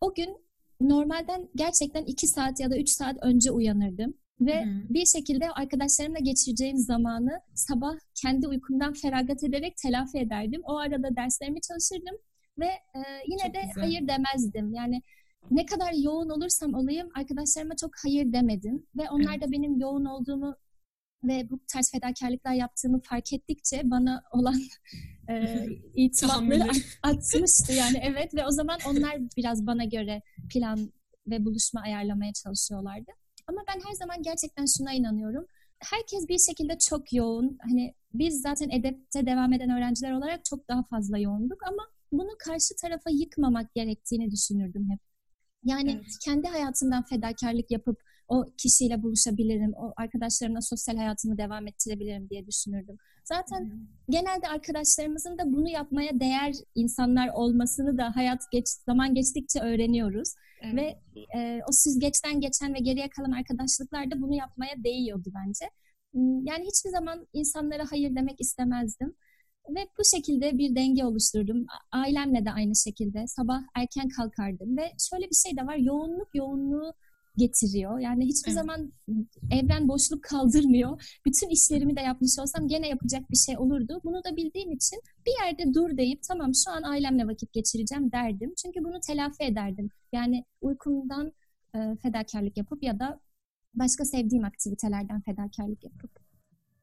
o 0.00 0.14
gün 0.14 0.36
normalden 0.80 1.48
gerçekten 1.54 2.04
iki 2.04 2.26
saat 2.26 2.60
ya 2.60 2.70
da 2.70 2.78
üç 2.78 2.88
saat 2.88 3.16
önce 3.22 3.50
uyanırdım. 3.50 4.14
Ve 4.40 4.64
hı 4.64 4.68
bir 4.90 5.06
şekilde 5.06 5.50
arkadaşlarımla 5.50 6.18
geçireceğim 6.18 6.76
zamanı 6.78 7.40
sabah 7.54 7.94
kendi 8.22 8.48
uykumdan 8.48 8.92
feragat 8.92 9.44
ederek 9.44 9.76
telafi 9.82 10.18
ederdim. 10.18 10.60
O 10.64 10.76
arada 10.76 11.16
derslerimi 11.16 11.60
çalışırdım 11.60 12.16
ve 12.58 12.66
e, 12.66 13.00
yine 13.26 13.42
çok 13.42 13.54
de 13.54 13.60
güzel. 13.60 13.82
hayır 13.82 14.08
demezdim. 14.08 14.74
Yani 14.74 15.02
ne 15.50 15.66
kadar 15.66 15.92
yoğun 15.92 16.28
olursam 16.28 16.74
olayım 16.74 17.08
arkadaşlarıma 17.14 17.76
çok 17.76 17.90
hayır 18.02 18.32
demedim. 18.32 18.86
Ve 18.96 19.10
onlar 19.10 19.32
evet. 19.32 19.42
da 19.42 19.52
benim 19.52 19.80
yoğun 19.80 20.04
olduğumu 20.04 20.56
ve 21.24 21.50
bu 21.50 21.60
tarz 21.72 21.90
fedakarlıklar 21.92 22.52
yaptığımı 22.52 23.00
fark 23.00 23.32
ettikçe 23.32 23.80
bana 23.84 24.22
olan 24.32 24.60
e, 25.28 25.66
itimatları 25.94 26.70
atmıştı 27.02 27.72
yani 27.72 28.00
evet 28.02 28.34
ve 28.34 28.46
o 28.46 28.50
zaman 28.50 28.78
onlar 28.86 29.18
biraz 29.36 29.66
bana 29.66 29.84
göre 29.84 30.22
plan 30.52 30.92
ve 31.26 31.44
buluşma 31.44 31.80
ayarlamaya 31.80 32.32
çalışıyorlardı. 32.32 33.10
Ama 33.46 33.60
ben 33.68 33.80
her 33.88 33.92
zaman 33.92 34.22
gerçekten 34.22 34.64
şuna 34.78 34.92
inanıyorum. 34.92 35.46
Herkes 35.78 36.28
bir 36.28 36.38
şekilde 36.38 36.78
çok 36.78 37.12
yoğun. 37.12 37.58
Hani 37.62 37.94
biz 38.14 38.40
zaten 38.40 38.70
edepte 38.70 39.26
devam 39.26 39.52
eden 39.52 39.70
öğrenciler 39.70 40.12
olarak 40.12 40.44
çok 40.44 40.68
daha 40.68 40.82
fazla 40.82 41.18
yoğunduk 41.18 41.62
ama 41.68 41.82
bunu 42.12 42.30
karşı 42.38 42.74
tarafa 42.82 43.10
yıkmamak 43.10 43.74
gerektiğini 43.74 44.30
düşünürdüm 44.30 44.90
hep. 44.90 45.00
Yani 45.64 45.90
evet. 45.90 46.18
kendi 46.24 46.48
hayatımdan 46.48 47.02
fedakarlık 47.02 47.70
yapıp 47.70 48.02
o 48.28 48.44
kişiyle 48.58 49.02
buluşabilirim, 49.02 49.74
o 49.74 49.92
arkadaşlarımla 49.96 50.60
sosyal 50.60 50.96
hayatımı 50.96 51.38
devam 51.38 51.66
ettirebilirim 51.66 52.28
diye 52.30 52.46
düşünürdüm. 52.46 52.96
Zaten 53.24 53.60
hmm. 53.60 53.86
genelde 54.08 54.48
arkadaşlarımızın 54.48 55.38
da 55.38 55.52
bunu 55.52 55.68
yapmaya 55.68 56.20
değer 56.20 56.54
insanlar 56.74 57.28
olmasını 57.28 57.98
da 57.98 58.16
hayat 58.16 58.42
geç 58.52 58.66
zaman 58.68 59.14
geçtikçe 59.14 59.60
öğreniyoruz. 59.60 60.28
Evet. 60.62 60.74
Ve 60.74 60.98
e, 61.38 61.60
o 61.68 61.72
süzgeçten 61.72 62.40
geçen 62.40 62.74
ve 62.74 62.78
geriye 62.78 63.08
kalan 63.08 63.32
arkadaşlıklar 63.32 64.10
da 64.10 64.20
bunu 64.22 64.34
yapmaya 64.34 64.84
değiyordu 64.84 65.32
bence. 65.34 65.70
Hmm, 66.12 66.46
yani 66.46 66.64
hiçbir 66.64 66.90
zaman 66.90 67.26
insanlara 67.32 67.84
hayır 67.90 68.16
demek 68.16 68.40
istemezdim. 68.40 69.14
Ve 69.70 69.80
bu 69.98 70.02
şekilde 70.16 70.58
bir 70.58 70.74
denge 70.74 71.04
oluşturdum. 71.04 71.66
Ailemle 71.92 72.44
de 72.44 72.50
aynı 72.50 72.76
şekilde. 72.76 73.26
Sabah 73.26 73.60
erken 73.74 74.08
kalkardım 74.08 74.76
ve 74.76 74.92
şöyle 75.10 75.30
bir 75.30 75.36
şey 75.44 75.56
de 75.56 75.66
var. 75.66 75.76
Yoğunluk 75.76 76.28
yoğunluğu 76.34 76.92
getiriyor. 77.36 77.98
Yani 77.98 78.24
hiçbir 78.24 78.52
evet. 78.52 78.60
zaman 78.60 78.92
evren 79.50 79.88
boşluk 79.88 80.22
kaldırmıyor. 80.22 81.18
Bütün 81.26 81.48
işlerimi 81.48 81.96
de 81.96 82.00
yapmış 82.00 82.38
olsam 82.38 82.68
gene 82.68 82.88
yapacak 82.88 83.30
bir 83.30 83.36
şey 83.36 83.58
olurdu. 83.58 84.00
Bunu 84.04 84.24
da 84.24 84.36
bildiğim 84.36 84.72
için 84.72 85.00
bir 85.26 85.32
yerde 85.44 85.74
dur 85.74 85.96
deyip 85.96 86.22
tamam 86.28 86.52
şu 86.64 86.70
an 86.70 86.82
ailemle 86.82 87.26
vakit 87.26 87.52
geçireceğim 87.52 88.12
derdim. 88.12 88.54
Çünkü 88.62 88.84
bunu 88.84 89.00
telafi 89.06 89.44
ederdim. 89.44 89.90
Yani 90.12 90.44
uykumdan 90.60 91.32
e, 91.74 91.78
fedakarlık 92.02 92.56
yapıp 92.56 92.82
ya 92.82 92.98
da 92.98 93.20
başka 93.74 94.04
sevdiğim 94.04 94.44
aktivitelerden 94.44 95.20
fedakarlık 95.20 95.84
yapıp. 95.84 96.10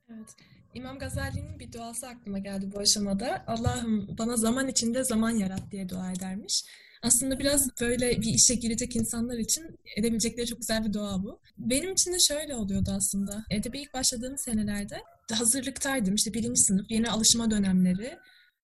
Evet. 0.10 0.36
İmam 0.74 1.00
Gazali'nin 1.00 1.60
bir 1.60 1.72
duası 1.72 2.08
aklıma 2.08 2.40
geldi 2.40 2.72
bu 2.76 2.80
aşamada. 2.80 3.44
Allah'ım 3.48 4.16
bana 4.18 4.38
zaman 4.38 4.68
içinde 4.68 5.04
zaman 5.04 5.32
yarat 5.32 5.72
diye 5.72 5.90
dua 5.90 6.12
edermiş. 6.12 6.66
Aslında 7.04 7.40
biraz 7.40 7.68
böyle 7.82 8.22
bir 8.22 8.34
işe 8.34 8.56
girecek 8.56 8.96
insanlar 8.96 9.38
için 9.38 9.64
edebilecekleri 9.98 10.48
çok 10.48 10.60
güzel 10.60 10.86
bir 10.86 10.94
dua 10.94 11.24
bu. 11.24 11.40
Benim 11.58 11.94
için 11.94 12.14
de 12.14 12.20
şöyle 12.20 12.56
oluyordu 12.56 12.92
aslında. 12.92 13.46
Edebe 13.52 13.82
ilk 13.82 13.94
başladığım 13.94 14.38
senelerde 14.38 15.02
hazırlıktaydım. 15.32 16.16
İşte 16.16 16.34
birinci 16.34 16.62
sınıf, 16.62 16.92
yeni 16.92 17.10
alışma 17.10 17.52
dönemleri. 17.52 18.18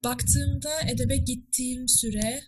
Baktığımda 0.03 0.81
edebe 0.93 1.17
gittiğim 1.17 1.87
süre 1.87 2.41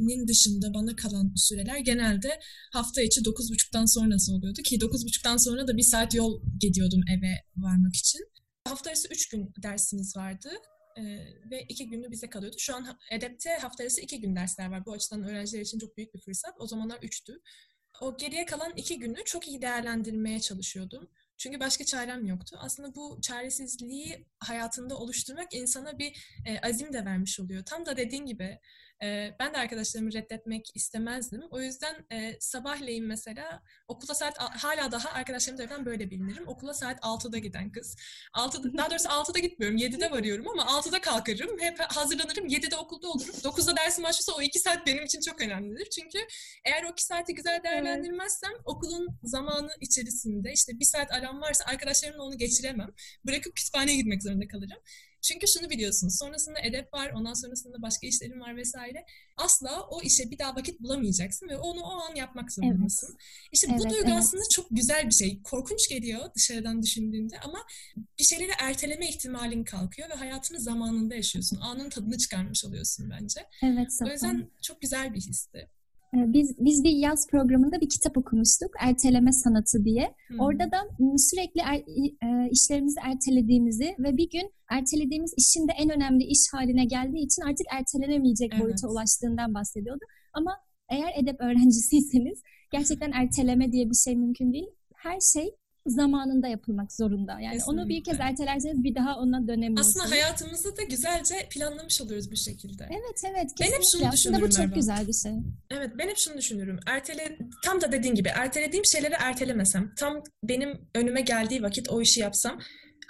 nin 0.00 0.28
dışında 0.28 0.74
bana 0.74 0.96
kalan 0.96 1.32
süreler 1.36 1.78
genelde 1.78 2.40
hafta 2.72 3.02
içi 3.02 3.20
9.30'dan 3.20 3.84
sonrası 3.84 4.32
oluyordu 4.34 4.62
ki 4.62 4.78
9.30'dan 4.78 5.36
sonra 5.36 5.68
da 5.68 5.76
bir 5.76 5.82
saat 5.82 6.14
yol 6.14 6.42
gidiyordum 6.60 7.00
eve 7.18 7.34
varmak 7.56 7.94
için. 7.94 8.20
Hafta 8.68 8.90
arası 8.90 9.08
3 9.10 9.28
gün 9.28 9.52
dersimiz 9.62 10.16
vardı 10.16 10.48
e, 10.96 11.02
ve 11.50 11.62
iki 11.68 11.88
günü 11.88 12.10
bize 12.10 12.30
kalıyordu. 12.30 12.56
Şu 12.58 12.76
an 12.76 12.98
Edep'te 13.10 13.50
hafta 13.50 13.82
arası 13.84 14.00
iki 14.00 14.20
gün 14.20 14.36
dersler 14.36 14.70
var. 14.70 14.86
Bu 14.86 14.92
açıdan 14.92 15.22
öğrenciler 15.24 15.60
için 15.60 15.78
çok 15.78 15.96
büyük 15.96 16.14
bir 16.14 16.20
fırsat. 16.20 16.54
O 16.58 16.66
zamanlar 16.66 16.98
üçtü. 17.02 17.40
O 18.00 18.16
geriye 18.16 18.46
kalan 18.46 18.72
iki 18.76 18.98
günü 18.98 19.24
çok 19.24 19.48
iyi 19.48 19.62
değerlendirmeye 19.62 20.40
çalışıyordum. 20.40 21.10
Çünkü 21.36 21.60
başka 21.60 21.84
çarem 21.84 22.26
yoktu. 22.26 22.56
Aslında 22.60 22.94
bu 22.94 23.18
çaresizliği 23.22 24.26
hayatında 24.38 24.96
oluşturmak 24.96 25.54
insana 25.54 25.98
bir 25.98 26.40
e, 26.46 26.60
azim 26.60 26.92
de 26.92 27.04
vermiş 27.04 27.40
oluyor. 27.40 27.64
Tam 27.64 27.86
da 27.86 27.96
dediğin 27.96 28.26
gibi 28.26 28.58
e, 29.04 29.36
ben 29.38 29.54
de 29.54 29.58
arkadaşlarımı 29.58 30.12
reddetmek 30.12 30.70
istemezdim. 30.74 31.42
O 31.50 31.60
yüzden 31.60 32.06
e, 32.12 32.36
sabahleyin 32.40 33.06
mesela 33.06 33.62
okula 33.88 34.14
saat 34.14 34.38
hala 34.38 34.92
daha 34.92 35.10
arkadaşlarım 35.10 35.56
tarafından 35.56 35.86
böyle 35.86 36.10
bilinirim. 36.10 36.48
Okula 36.48 36.74
saat 36.74 37.00
6'da 37.00 37.38
giden 37.38 37.72
kız. 37.72 37.96
6'da, 38.34 38.78
daha 38.78 38.90
doğrusu 38.90 39.08
6'da 39.08 39.38
gitmiyorum. 39.38 39.78
7'de 39.78 40.10
varıyorum 40.10 40.48
ama 40.48 40.62
6'da 40.62 41.00
kalkarım. 41.00 41.60
Hep 41.60 41.80
hazırlanırım. 41.80 42.46
7'de 42.46 42.76
okulda 42.76 43.08
olurum. 43.08 43.34
9'da 43.34 43.76
dersim 43.76 44.04
başlıyorsa 44.04 44.32
o 44.32 44.42
2 44.42 44.58
saat 44.58 44.86
benim 44.86 45.04
için 45.04 45.20
çok 45.20 45.40
önemlidir. 45.40 45.90
Çünkü 45.90 46.18
eğer 46.64 46.84
o 46.84 46.92
2 46.92 47.04
saati 47.04 47.34
güzel 47.34 47.60
değerlendirmezsem 47.64 48.52
okulun 48.64 49.18
zamanı 49.22 49.70
içerisinde 49.80 50.52
işte 50.52 50.72
bir 50.80 50.84
saat 50.84 51.12
alarm 51.12 51.40
varsa 51.40 51.64
arkadaşlarımla 51.64 52.22
onu 52.22 52.38
geçiremem. 52.38 52.90
Bırakıp 53.26 53.56
kütüphaneye 53.56 53.96
gitmek 53.96 54.22
zorunda 54.22 54.48
kalırım. 54.48 54.78
Çünkü 55.24 55.46
şunu 55.48 55.70
biliyorsunuz, 55.70 56.18
sonrasında 56.18 56.58
edep 56.60 56.94
var, 56.94 57.12
ondan 57.16 57.34
sonrasında 57.34 57.82
başka 57.82 58.06
işlerim 58.06 58.40
var 58.40 58.56
vesaire. 58.56 59.04
Asla 59.36 59.82
o 59.90 60.02
işe 60.02 60.30
bir 60.30 60.38
daha 60.38 60.56
vakit 60.56 60.80
bulamayacaksın 60.80 61.48
ve 61.48 61.56
onu 61.56 61.80
o 61.80 61.90
an 61.90 62.14
yapmak 62.14 62.52
zorundasın. 62.52 63.08
Evet. 63.10 63.20
İşte 63.52 63.66
evet, 63.70 63.80
bu 63.80 63.90
duygu 63.90 64.04
evet. 64.04 64.18
aslında 64.18 64.42
çok 64.50 64.66
güzel 64.70 65.06
bir 65.06 65.14
şey. 65.14 65.42
Korkunç 65.42 65.88
geliyor 65.88 66.34
dışarıdan 66.34 66.82
düşündüğünde 66.82 67.40
ama 67.40 67.58
bir 68.18 68.24
şeyleri 68.24 68.50
erteleme 68.58 69.08
ihtimalin 69.08 69.64
kalkıyor 69.64 70.10
ve 70.10 70.14
hayatını 70.14 70.60
zamanında 70.60 71.14
yaşıyorsun. 71.14 71.60
Anın 71.60 71.90
tadını 71.90 72.18
çıkarmış 72.18 72.64
oluyorsun 72.64 73.10
bence. 73.10 73.40
Evet, 73.62 73.88
o 74.04 74.08
yüzden 74.08 74.50
çok 74.62 74.80
güzel 74.80 75.14
bir 75.14 75.20
histi. 75.20 75.70
Ee, 76.14 76.32
biz 76.32 76.54
biz 76.58 76.84
bir 76.84 76.90
yaz 76.90 77.26
programında 77.30 77.80
bir 77.80 77.88
kitap 77.88 78.18
okumuştuk. 78.18 78.70
Erteleme 78.80 79.32
sanatı 79.32 79.84
diye. 79.84 80.14
Hmm. 80.28 80.40
Orada 80.40 80.64
da 80.72 80.78
sürekli 81.16 81.60
er, 81.60 81.78
e, 82.26 82.50
işlerimizi 82.50 83.00
ertelediğimizi 83.02 83.94
ve 83.98 84.16
bir 84.16 84.30
gün 84.30 84.52
ertelediğimiz 84.70 85.34
işin 85.36 85.68
de 85.68 85.72
en 85.78 85.90
önemli 85.90 86.24
iş 86.24 86.52
haline 86.52 86.84
geldiği 86.84 87.24
için 87.24 87.42
artık 87.42 87.66
ertelenemeyecek 87.70 88.50
evet. 88.52 88.64
boyuta 88.64 88.88
ulaştığından 88.88 89.54
bahsediyordu. 89.54 90.04
Ama 90.32 90.52
eğer 90.88 91.12
edep 91.22 91.40
öğrencisiyseniz 91.40 92.42
gerçekten 92.72 93.12
erteleme 93.12 93.72
diye 93.72 93.90
bir 93.90 93.96
şey 94.04 94.16
mümkün 94.16 94.52
değil. 94.52 94.70
Her 94.94 95.18
şey 95.20 95.50
zamanında 95.86 96.48
yapılmak 96.48 96.92
zorunda. 96.92 97.32
Yani 97.40 97.54
Kesinlikle. 97.54 97.80
onu 97.82 97.88
bir 97.88 98.04
kez 98.04 98.20
ertelerseniz 98.20 98.84
bir 98.84 98.94
daha 98.94 99.18
ona 99.18 99.48
dönemiyorsunuz. 99.48 99.96
Aslında 99.96 100.10
hayatımızı 100.10 100.76
da 100.76 100.82
güzelce 100.82 101.48
planlamış 101.50 102.00
oluyoruz 102.00 102.30
bu 102.32 102.36
şekilde. 102.36 102.88
Evet 102.90 103.22
evet 103.24 103.50
kesinlikle. 103.58 103.64
Ben 103.64 103.72
hep 103.72 103.82
şunu 103.92 104.08
Aslında 104.08 104.40
bu 104.40 104.50
çok 104.50 104.58
Merve. 104.58 104.74
güzel 104.74 105.06
bir 105.06 105.12
şey. 105.12 105.32
Evet 105.70 105.90
ben 105.98 106.08
hep 106.08 106.18
şunu 106.18 106.36
düşünürüm. 106.36 106.80
Ertele, 106.86 107.38
tam 107.64 107.80
da 107.80 107.92
dediğin 107.92 108.14
gibi 108.14 108.28
ertelediğim 108.28 108.84
şeyleri 108.84 109.14
ertelemesem, 109.14 109.94
tam 109.98 110.22
benim 110.42 110.88
önüme 110.94 111.20
geldiği 111.20 111.62
vakit 111.62 111.88
o 111.88 112.00
işi 112.00 112.20
yapsam 112.20 112.58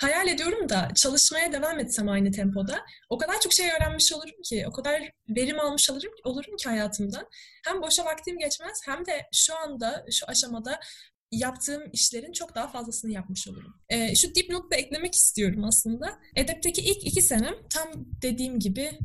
hayal 0.00 0.28
ediyorum 0.28 0.68
da 0.68 0.88
çalışmaya 0.94 1.52
devam 1.52 1.78
etsem 1.78 2.08
aynı 2.08 2.30
tempoda 2.30 2.80
o 3.10 3.18
kadar 3.18 3.40
çok 3.40 3.52
şey 3.52 3.70
öğrenmiş 3.70 4.12
olurum 4.12 4.42
ki, 4.44 4.64
o 4.68 4.72
kadar 4.72 5.10
verim 5.28 5.60
almış 5.60 5.90
olurum, 5.90 6.12
olurum 6.24 6.56
ki 6.56 6.68
hayatımdan. 6.68 7.26
Hem 7.66 7.82
boşa 7.82 8.04
vaktim 8.04 8.38
geçmez 8.38 8.80
hem 8.86 9.06
de 9.06 9.26
şu 9.32 9.56
anda, 9.56 10.04
şu 10.10 10.26
aşamada 10.26 10.80
yaptığım 11.38 11.82
işlerin 11.92 12.32
çok 12.32 12.54
daha 12.54 12.68
fazlasını 12.68 13.10
yapmış 13.10 13.48
olurum. 13.48 13.74
E, 13.88 14.14
şu 14.14 14.34
dipnot 14.34 14.72
da 14.72 14.76
eklemek 14.76 15.14
istiyorum 15.14 15.64
aslında. 15.64 16.18
Edep'teki 16.36 16.80
ilk 16.80 17.06
iki 17.06 17.22
senem 17.22 17.54
tam 17.70 17.88
dediğim 18.22 18.58
gibi 18.58 18.98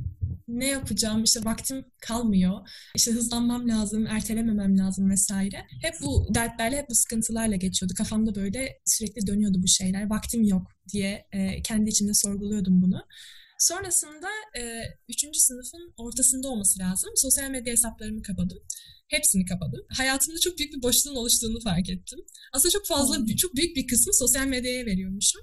ne 0.49 0.67
yapacağım 0.67 1.23
işte 1.23 1.45
vaktim 1.45 1.85
kalmıyor. 2.01 2.69
İşte 2.95 3.11
hızlanmam 3.11 3.69
lazım, 3.69 4.07
ertelememem 4.07 4.77
lazım 4.77 5.09
vesaire. 5.09 5.65
Hep 5.81 5.93
bu 6.01 6.27
dertlerle, 6.35 6.77
hep 6.77 6.89
bu 6.89 6.95
sıkıntılarla 6.95 7.55
geçiyordu. 7.55 7.93
Kafamda 7.97 8.35
böyle 8.35 8.79
sürekli 8.85 9.27
dönüyordu 9.27 9.57
bu 9.63 9.67
şeyler. 9.67 10.09
Vaktim 10.09 10.43
yok 10.43 10.67
diye 10.93 11.27
e, 11.31 11.61
kendi 11.61 11.89
içimde 11.89 12.13
sorguluyordum 12.13 12.81
bunu. 12.81 13.05
Sonrasında 13.59 14.27
e, 14.57 14.81
üçüncü 15.09 15.39
sınıfın 15.39 15.93
ortasında 15.97 16.47
olması 16.47 16.79
lazım. 16.79 17.09
Sosyal 17.15 17.49
medya 17.49 17.71
hesaplarımı 17.71 18.21
kapadım. 18.21 18.57
Hepsini 19.09 19.45
kapadım. 19.45 19.85
Hayatımda 19.89 20.39
çok 20.39 20.57
büyük 20.57 20.73
bir 20.73 20.81
boşluğun 20.81 21.15
oluştuğunu 21.15 21.59
fark 21.59 21.89
ettim. 21.89 22.19
Aslında 22.53 22.71
çok 22.71 22.87
fazla, 22.87 23.17
hmm. 23.17 23.35
çok 23.35 23.55
büyük 23.55 23.75
bir 23.75 23.87
kısmı 23.87 24.13
sosyal 24.13 24.45
medyaya 24.45 24.85
veriyormuşum. 24.85 25.41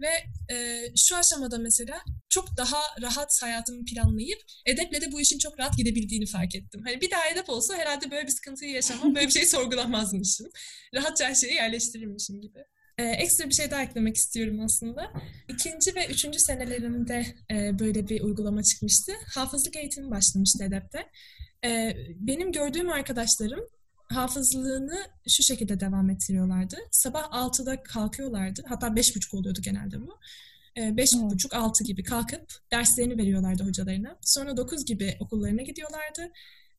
Ve 0.00 0.10
e, 0.54 0.86
şu 0.96 1.16
aşamada 1.16 1.58
mesela 1.58 2.00
çok 2.28 2.56
daha 2.56 2.80
rahat 3.02 3.42
hayatımı 3.42 3.84
planlayıp 3.84 4.38
edeple 4.66 5.00
de 5.00 5.12
bu 5.12 5.20
işin 5.20 5.38
çok 5.38 5.58
rahat 5.58 5.76
gidebildiğini 5.76 6.26
fark 6.26 6.54
ettim. 6.54 6.82
Hani 6.84 7.00
bir 7.00 7.10
daha 7.10 7.28
edep 7.28 7.48
olsa 7.50 7.76
herhalde 7.76 8.10
böyle 8.10 8.26
bir 8.26 8.32
sıkıntıyı 8.32 8.70
yaşamam, 8.70 9.14
böyle 9.14 9.26
bir 9.26 9.32
şey 9.32 9.46
sorgulamazmışım. 9.56 10.46
Rahatça 10.94 11.28
her 11.28 11.34
şeyi 11.34 11.54
yerleştirirmişim 11.54 12.40
gibi. 12.40 12.58
Ee, 12.98 13.04
ekstra 13.04 13.48
bir 13.48 13.54
şey 13.54 13.70
daha 13.70 13.82
eklemek 13.82 14.16
istiyorum 14.16 14.60
aslında. 14.60 15.12
İkinci 15.48 15.94
ve 15.94 16.06
üçüncü 16.06 16.38
senelerimde 16.38 17.26
e, 17.50 17.78
böyle 17.78 18.08
bir 18.08 18.20
uygulama 18.20 18.62
çıkmıştı. 18.62 19.12
Hafızlık 19.34 19.76
eğitimi 19.76 20.10
başlamıştı 20.10 20.64
EDEP'te. 20.64 20.98
E, 21.64 21.96
benim 22.20 22.52
gördüğüm 22.52 22.90
arkadaşlarım 22.90 23.68
hafızlığını 24.12 25.06
şu 25.28 25.42
şekilde 25.42 25.80
devam 25.80 26.10
ettiriyorlardı. 26.10 26.76
Sabah 26.90 27.22
6'da 27.22 27.82
kalkıyorlardı. 27.82 28.62
Hatta 28.68 28.86
5.30 28.86 29.36
oluyordu 29.36 29.60
genelde 29.62 30.00
bu. 30.00 30.18
E, 30.78 30.96
beş 30.96 31.12
hmm. 31.12 31.30
buçuk, 31.30 31.54
altı 31.54 31.84
gibi 31.84 32.02
kalkıp 32.02 32.52
derslerini 32.72 33.18
veriyorlardı 33.18 33.64
hocalarına. 33.64 34.18
Sonra 34.22 34.56
9 34.56 34.84
gibi 34.84 35.16
okullarına 35.20 35.62
gidiyorlardı. 35.62 36.32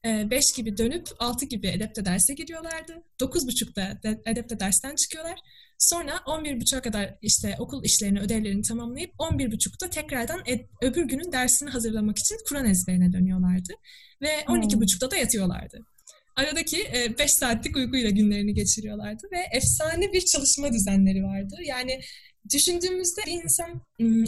5 0.05 0.53
gibi 0.55 0.77
dönüp 0.77 1.07
6 1.19 1.45
gibi 1.45 1.67
edepte 1.67 2.05
derse 2.05 2.33
giriyorlardı. 2.33 3.03
9.30'da 3.19 4.03
de, 4.03 4.21
edepte 4.25 4.59
dersten 4.59 4.95
çıkıyorlar. 4.95 5.39
Sonra 5.77 6.11
11.30'a 6.11 6.81
kadar 6.81 7.15
işte 7.21 7.55
okul 7.59 7.83
işlerini, 7.83 8.19
ödevlerini 8.19 8.61
tamamlayıp 8.61 9.11
11.30'da 9.19 9.89
tekrardan 9.89 10.41
ed, 10.45 10.59
öbür 10.81 11.03
günün 11.03 11.31
dersini 11.31 11.69
hazırlamak 11.69 12.19
için 12.19 12.37
Kur'an 12.49 12.65
ezberine 12.65 13.13
dönüyorlardı. 13.13 13.73
Ve 14.21 14.27
12.30'da 14.27 15.05
hmm. 15.05 15.11
da 15.11 15.15
yatıyorlardı. 15.17 15.85
Aradaki 16.35 16.77
5 17.19 17.21
e, 17.21 17.27
saatlik 17.27 17.75
uykuyla 17.75 18.09
günlerini 18.09 18.53
geçiriyorlardı 18.53 19.27
ve 19.31 19.57
efsane 19.57 20.13
bir 20.13 20.21
çalışma 20.21 20.73
düzenleri 20.73 21.23
vardı. 21.23 21.55
Yani 21.65 21.99
Düşündüğümüzde 22.53 23.21
bir 23.25 23.31
insan 23.31 23.81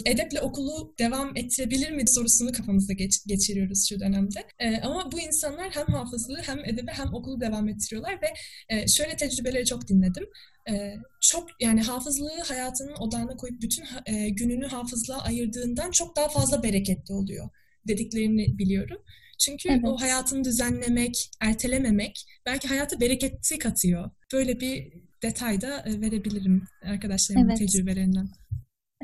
edeple 0.06 0.40
okulu 0.40 0.94
devam 0.98 1.36
ettirebilir 1.36 1.90
mi 1.90 2.02
sorusunu 2.06 2.52
kafamızda 2.52 2.92
geç, 2.92 3.26
geçiriyoruz 3.26 3.88
şu 3.88 4.00
dönemde. 4.00 4.44
E, 4.58 4.76
ama 4.76 5.12
bu 5.12 5.20
insanlar 5.20 5.70
hem 5.70 5.86
hafızlığı 5.86 6.40
hem 6.46 6.58
edebi 6.58 6.90
hem 6.90 7.14
okulu 7.14 7.40
devam 7.40 7.68
ettiriyorlar 7.68 8.18
ve 8.22 8.26
e, 8.68 8.88
şöyle 8.88 9.16
tecrübeleri 9.16 9.64
çok 9.64 9.88
dinledim. 9.88 10.24
E, 10.70 10.94
çok 11.20 11.48
yani 11.60 11.82
hafızlığı 11.82 12.40
hayatının 12.48 12.94
odağına 13.00 13.36
koyup 13.36 13.62
bütün 13.62 13.84
e, 14.06 14.28
gününü 14.28 14.66
hafızlığa 14.66 15.22
ayırdığından 15.22 15.90
çok 15.90 16.16
daha 16.16 16.28
fazla 16.28 16.62
bereketli 16.62 17.14
oluyor 17.14 17.48
dediklerini 17.88 18.58
biliyorum. 18.58 18.98
Çünkü 19.38 19.68
evet. 19.68 19.80
o 19.84 20.00
hayatını 20.00 20.44
düzenlemek, 20.44 21.30
ertelememek 21.40 22.26
belki 22.46 22.68
hayata 22.68 23.00
bereketi 23.00 23.58
katıyor. 23.58 24.10
Böyle 24.32 24.60
bir 24.60 24.92
detay 25.22 25.60
da 25.60 25.80
e, 25.80 26.00
verebilirim 26.00 26.62
arkadaşlarımın 26.84 27.48
evet. 27.48 27.58
tecrübelerinden. 27.58 28.28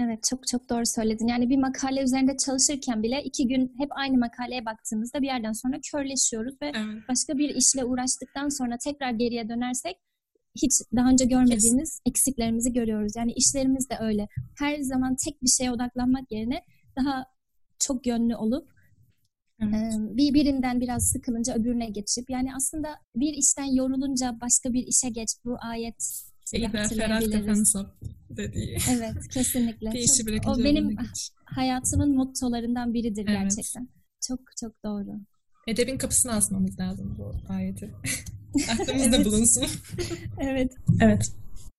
Evet 0.00 0.18
çok 0.30 0.46
çok 0.46 0.70
doğru 0.70 0.86
söyledin. 0.86 1.26
Yani 1.26 1.50
bir 1.50 1.56
makale 1.56 2.02
üzerinde 2.02 2.36
çalışırken 2.36 3.02
bile 3.02 3.22
iki 3.24 3.48
gün 3.48 3.74
hep 3.78 3.88
aynı 3.90 4.18
makaleye 4.18 4.64
baktığımızda 4.64 5.22
bir 5.22 5.26
yerden 5.26 5.52
sonra 5.52 5.76
körleşiyoruz 5.92 6.54
ve 6.62 6.66
evet. 6.74 7.08
başka 7.08 7.38
bir 7.38 7.48
işle 7.48 7.84
uğraştıktan 7.84 8.48
sonra 8.48 8.76
tekrar 8.84 9.10
geriye 9.10 9.48
dönersek 9.48 9.96
hiç 10.62 10.72
daha 10.96 11.10
önce 11.10 11.24
görmediğimiz 11.24 11.90
Kesin. 11.90 12.02
eksiklerimizi 12.06 12.72
görüyoruz. 12.72 13.12
Yani 13.16 13.32
işlerimiz 13.32 13.90
de 13.90 13.96
öyle. 14.00 14.28
Her 14.58 14.78
zaman 14.78 15.16
tek 15.24 15.42
bir 15.42 15.48
şeye 15.48 15.72
odaklanmak 15.72 16.32
yerine 16.32 16.62
daha 16.96 17.24
çok 17.78 18.06
yönlü 18.06 18.36
olup 18.36 18.68
Evet. 19.62 19.94
Bir 19.98 20.34
birinden 20.34 20.80
biraz 20.80 21.10
sıkılınca 21.10 21.54
öbürüne 21.54 21.86
geçip 21.86 22.30
yani 22.30 22.54
aslında 22.54 22.88
bir 23.16 23.32
işten 23.32 23.74
yorulunca 23.74 24.36
başka 24.40 24.72
bir 24.72 24.86
işe 24.86 25.08
geç 25.08 25.28
bu 25.44 25.56
ayet 25.60 25.96
dediği. 28.30 28.78
Evet 28.90 29.28
kesinlikle. 29.32 29.90
çok, 30.44 30.48
o 30.48 30.64
benim 30.64 30.96
hayatımın 31.44 32.16
mottolarından 32.16 32.94
biridir 32.94 33.26
evet. 33.28 33.40
gerçekten. 33.42 33.88
Çok 34.28 34.40
çok 34.60 34.84
doğru. 34.84 35.20
Edebin 35.66 35.98
kapısını 35.98 36.32
asmamız 36.32 36.80
lazım 36.80 37.16
bu 37.18 37.52
ayeti. 37.52 37.90
Aklımızda 38.70 39.16
evet. 39.16 39.26
bulunsun. 39.26 39.64
evet. 40.40 40.72
Evet. 41.00 41.32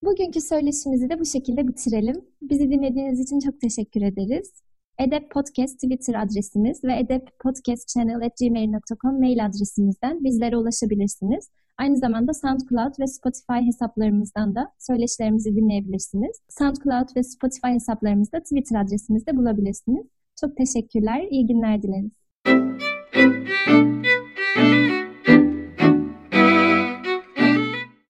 Bugünkü 0.03 0.41
söyleşimizi 0.41 1.09
de 1.09 1.19
bu 1.19 1.25
şekilde 1.25 1.67
bitirelim. 1.67 2.21
Bizi 2.41 2.71
dinlediğiniz 2.71 3.19
için 3.19 3.39
çok 3.39 3.61
teşekkür 3.61 4.01
ederiz. 4.01 4.51
Edep 4.99 5.31
Podcast 5.31 5.79
Twitter 5.79 6.21
adresimiz 6.21 6.83
ve 6.83 6.99
edeppodcastchannel.gmail.com 6.99 9.19
mail 9.19 9.45
adresimizden 9.45 10.23
bizlere 10.23 10.57
ulaşabilirsiniz. 10.57 11.49
Aynı 11.77 11.97
zamanda 11.97 12.33
SoundCloud 12.33 12.99
ve 12.99 13.07
Spotify 13.07 13.65
hesaplarımızdan 13.65 14.55
da 14.55 14.73
söyleşilerimizi 14.79 15.55
dinleyebilirsiniz. 15.55 16.41
SoundCloud 16.49 17.15
ve 17.15 17.23
Spotify 17.23 17.67
hesaplarımızda 17.67 18.39
Twitter 18.39 18.81
adresimizde 18.81 19.37
bulabilirsiniz. 19.37 20.05
Çok 20.41 20.57
teşekkürler, 20.57 21.27
iyi 21.29 21.47
günler 21.47 21.81
dileriz. 21.81 22.11